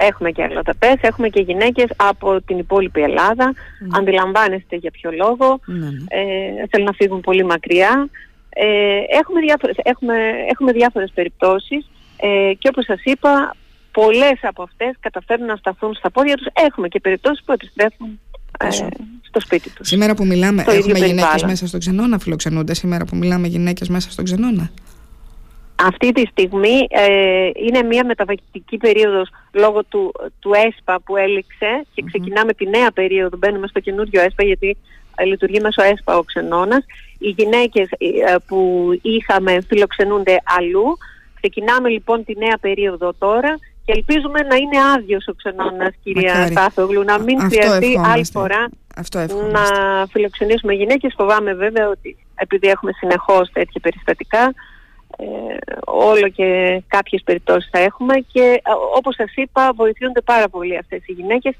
Έχουμε 0.00 0.30
και 0.30 0.42
αλλοδαπές, 0.42 0.94
έχουμε 1.00 1.28
και 1.28 1.40
γυναίκες 1.40 1.86
από 1.96 2.42
την 2.42 2.58
υπόλοιπη 2.58 3.00
Ελλάδα. 3.00 3.52
Mm. 3.54 3.98
Αντιλαμβάνεστε 3.98 4.76
για 4.76 4.90
ποιο 4.90 5.10
λόγο. 5.10 5.60
Mm. 5.66 6.06
Ε, 6.08 6.66
θέλουν 6.70 6.86
να 6.86 6.92
φύγουν 6.92 7.20
πολύ 7.20 7.44
μακριά. 7.44 8.08
Ε, 8.48 8.66
έχουμε, 9.18 9.40
διάφορες, 9.40 9.76
έχουμε, 9.82 10.14
έχουμε 10.50 10.72
διάφορες 10.72 11.10
περιπτώσεις 11.14 11.88
ε, 12.20 12.52
και 12.58 12.68
όπως 12.68 12.84
σας 12.84 13.00
είπα, 13.04 13.56
πολλές 13.92 14.38
από 14.42 14.62
αυτές 14.62 14.96
καταφέρνουν 15.00 15.46
να 15.46 15.56
σταθούν 15.56 15.94
στα 15.94 16.10
πόδια 16.10 16.36
τους. 16.36 16.46
Έχουμε 16.52 16.88
και 16.88 17.00
περιπτώσεις 17.00 17.44
που 17.44 17.52
επιστρέφουν 17.52 18.20
ε, 18.58 18.68
στο 19.28 19.40
σπίτι 19.40 19.70
τους. 19.70 19.88
Σήμερα 19.88 20.14
που 20.14 20.26
μιλάμε, 20.26 20.64
έχουμε 20.66 20.98
γυναίκες 20.98 21.42
μέσα 21.42 21.66
στο 21.66 21.78
ξενώνα, 21.78 22.18
φιλοξενούνται 22.18 22.74
σήμερα 22.74 23.04
που 23.04 23.16
μιλάμε 23.16 23.46
γυναίκες 23.46 23.88
μέσα 23.88 24.10
στο 24.10 24.22
ξενώνα; 24.22 24.70
Αυτή 25.76 26.12
τη 26.12 26.26
στιγμή 26.30 26.86
ε, 26.88 27.50
είναι 27.66 27.82
μια 27.82 28.04
μεταβατική 28.04 28.76
περίοδος 28.76 29.28
λόγω 29.52 29.84
του, 29.84 30.14
του 30.40 30.52
ΕΣΠΑ 30.66 31.00
που 31.00 31.16
έληξε 31.16 31.86
και 31.94 32.02
ξεκινάμε 32.06 32.52
τη 32.52 32.68
νέα 32.68 32.90
περίοδο, 32.90 33.36
μπαίνουμε 33.36 33.66
στο 33.66 33.80
καινούριο 33.80 34.20
ΕΣΠΑ 34.20 34.44
γιατί 34.44 34.76
ε, 35.16 35.24
λειτουργεί 35.24 35.60
μέσω 35.60 35.82
ΕΣΠΑ 35.82 36.16
ο 36.16 36.22
ξενώνας. 36.22 36.84
Οι 37.18 37.28
γυναίκες 37.28 37.88
ε, 37.90 38.34
που 38.46 38.90
είχαμε 39.02 39.58
φιλοξενούνται 39.68 40.36
αλλού 40.58 40.98
Ξεκινάμε 41.40 41.88
λοιπόν 41.88 42.24
τη 42.24 42.38
νέα 42.38 42.58
περίοδο 42.60 43.14
τώρα 43.18 43.58
και 43.84 43.92
ελπίζουμε 43.92 44.40
να 44.40 44.56
είναι 44.56 44.78
άδειος 44.94 45.26
ο 45.26 45.34
ξενώνας 45.34 45.94
κυρία 46.02 46.50
Τάθογλου, 46.54 47.02
να 47.04 47.18
μην 47.18 47.40
χρειαστεί 47.40 48.00
άλλη 48.04 48.24
φορά 48.24 48.68
να 49.52 49.62
φιλοξενήσουμε 50.10 50.72
γυναίκες. 50.72 51.14
Φοβάμαι 51.16 51.54
βέβαια 51.54 51.88
ότι 51.88 52.16
επειδή 52.34 52.68
έχουμε 52.68 52.92
συνεχώς 52.92 53.50
τέτοια 53.52 53.80
περιστατικά 53.80 54.54
ε, 55.16 55.24
όλο 55.84 56.28
και 56.28 56.82
κάποιες 56.88 57.22
περιπτώσεις 57.24 57.70
θα 57.72 57.78
έχουμε 57.78 58.14
και 58.32 58.40
ε, 58.40 58.70
όπως 58.96 59.14
σας 59.14 59.32
είπα 59.34 59.72
βοηθούνται 59.74 60.20
πάρα 60.20 60.48
πολύ 60.48 60.76
αυτές 60.76 61.00
οι 61.06 61.12
γυναίκες 61.12 61.54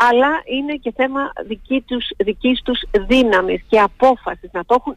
αλλά 0.00 0.42
είναι 0.44 0.74
και 0.74 0.92
θέμα 0.96 1.20
δική 1.46 1.84
τους, 1.86 2.10
δικής 2.16 2.62
τους 2.62 2.80
δύναμης 3.08 3.62
και 3.68 3.78
απόφασης, 3.78 4.50
να 4.52 4.64
το 4.64 4.76
έχουν 4.78 4.96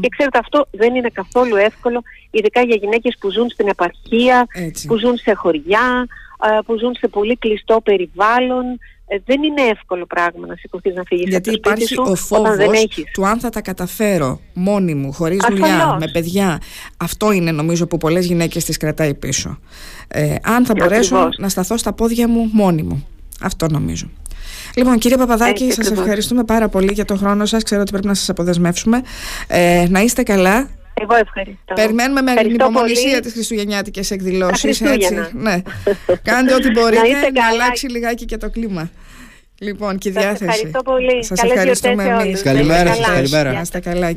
Και 0.00 0.08
ξέρετε 0.08 0.38
αυτό 0.38 0.66
δεν 0.70 0.94
είναι 0.94 1.08
καθόλου 1.08 1.56
εύκολο, 1.56 2.02
ειδικά 2.30 2.60
για 2.62 2.76
γυναίκες 2.80 3.16
που 3.20 3.30
ζουν 3.30 3.50
στην 3.50 3.68
επαρχία, 3.68 4.46
που 4.86 4.96
ζουν 4.98 5.16
σε 5.16 5.32
χωριά, 5.34 6.06
ε, 6.44 6.58
που 6.66 6.78
ζουν 6.78 6.94
σε 6.94 7.08
πολύ 7.08 7.36
κλειστό 7.36 7.80
περιβάλλον. 7.84 8.64
Ε, 9.12 9.18
δεν 9.24 9.42
είναι 9.42 9.62
εύκολο 9.62 10.06
πράγμα 10.06 10.46
να 10.46 10.54
σηκωθείς 10.54 10.94
να 10.94 11.02
φύγεις 11.02 11.28
Γιατί 11.28 11.50
από 11.50 11.60
το 11.60 11.70
υπάρχει 11.70 11.94
σου, 11.94 12.02
ο 12.06 12.14
φόβος 12.14 12.88
του 13.12 13.26
αν 13.26 13.40
θα 13.40 13.50
τα 13.50 13.60
καταφέρω 13.60 14.40
μόνη 14.54 14.94
μου, 14.94 15.12
χωρίς 15.12 15.38
δουλειά, 15.48 15.96
με 16.00 16.08
παιδιά. 16.12 16.60
Αυτό 16.96 17.32
είναι 17.32 17.50
νομίζω 17.50 17.86
που 17.86 17.96
πολλές 17.96 18.26
γυναίκες 18.26 18.64
τις 18.64 18.76
κρατάει 18.76 19.14
πίσω. 19.14 19.58
Ε, 20.08 20.34
αν 20.42 20.64
θα 20.66 20.74
μπορέσω 20.76 21.28
να 21.38 21.48
σταθώ 21.48 21.76
στα 21.76 21.92
πόδια 21.92 22.28
μου 22.28 22.50
μόνη 22.52 22.82
μου. 22.82 23.06
Αυτό 23.40 23.66
νομίζω. 23.70 24.10
Λοιπόν, 24.76 24.98
κύριε 24.98 25.16
Παπαδάκη, 25.16 25.72
σας 25.72 25.90
ευχαριστούμε 25.90 26.44
πάρα 26.44 26.68
πολύ 26.68 26.92
για 26.92 27.04
τον 27.04 27.18
χρόνο 27.18 27.46
σας. 27.46 27.62
Ξέρω 27.62 27.80
ότι 27.80 27.90
πρέπει 27.90 28.06
να 28.06 28.14
σας 28.14 28.28
αποδεσμεύσουμε. 28.28 29.02
Ε, 29.46 29.86
να 29.88 30.00
είστε 30.00 30.22
καλά. 30.22 30.68
Εγώ 30.94 31.14
ευχαριστώ. 31.14 31.74
Περιμένουμε 31.74 32.20
με 32.20 32.34
την 32.34 32.54
υπομονησία 32.54 33.20
τις 33.20 33.32
Χριστουγεννιάτικες 33.32 34.10
εκδηλώσεις. 34.10 34.80
Έτσι. 34.80 35.14
Ναι. 35.32 35.62
Κάντε 36.22 36.54
ό,τι 36.54 36.70
μπορείτε 36.70 37.02
να, 37.02 37.40
να 37.40 37.46
αλλάξει 37.46 37.86
λιγάκι 37.88 38.24
και 38.24 38.36
το 38.36 38.50
κλίμα. 38.50 38.90
Λοιπόν, 39.62 39.98
και 39.98 40.08
η 40.08 40.12
διάθεση. 40.12 40.44
Σας 40.44 40.54
ευχαριστώ 40.54 40.82
πολύ. 40.82 41.24
Σας 41.24 41.42
ευχαριστούμε 41.42 42.04
εμείς. 42.04 42.42
Καλημέρα 42.42 42.94
σας. 42.94 43.06
Καλημέρα. 43.06 43.52
Να 43.52 43.60
είστε 43.60 43.80
καλά. 43.80 44.08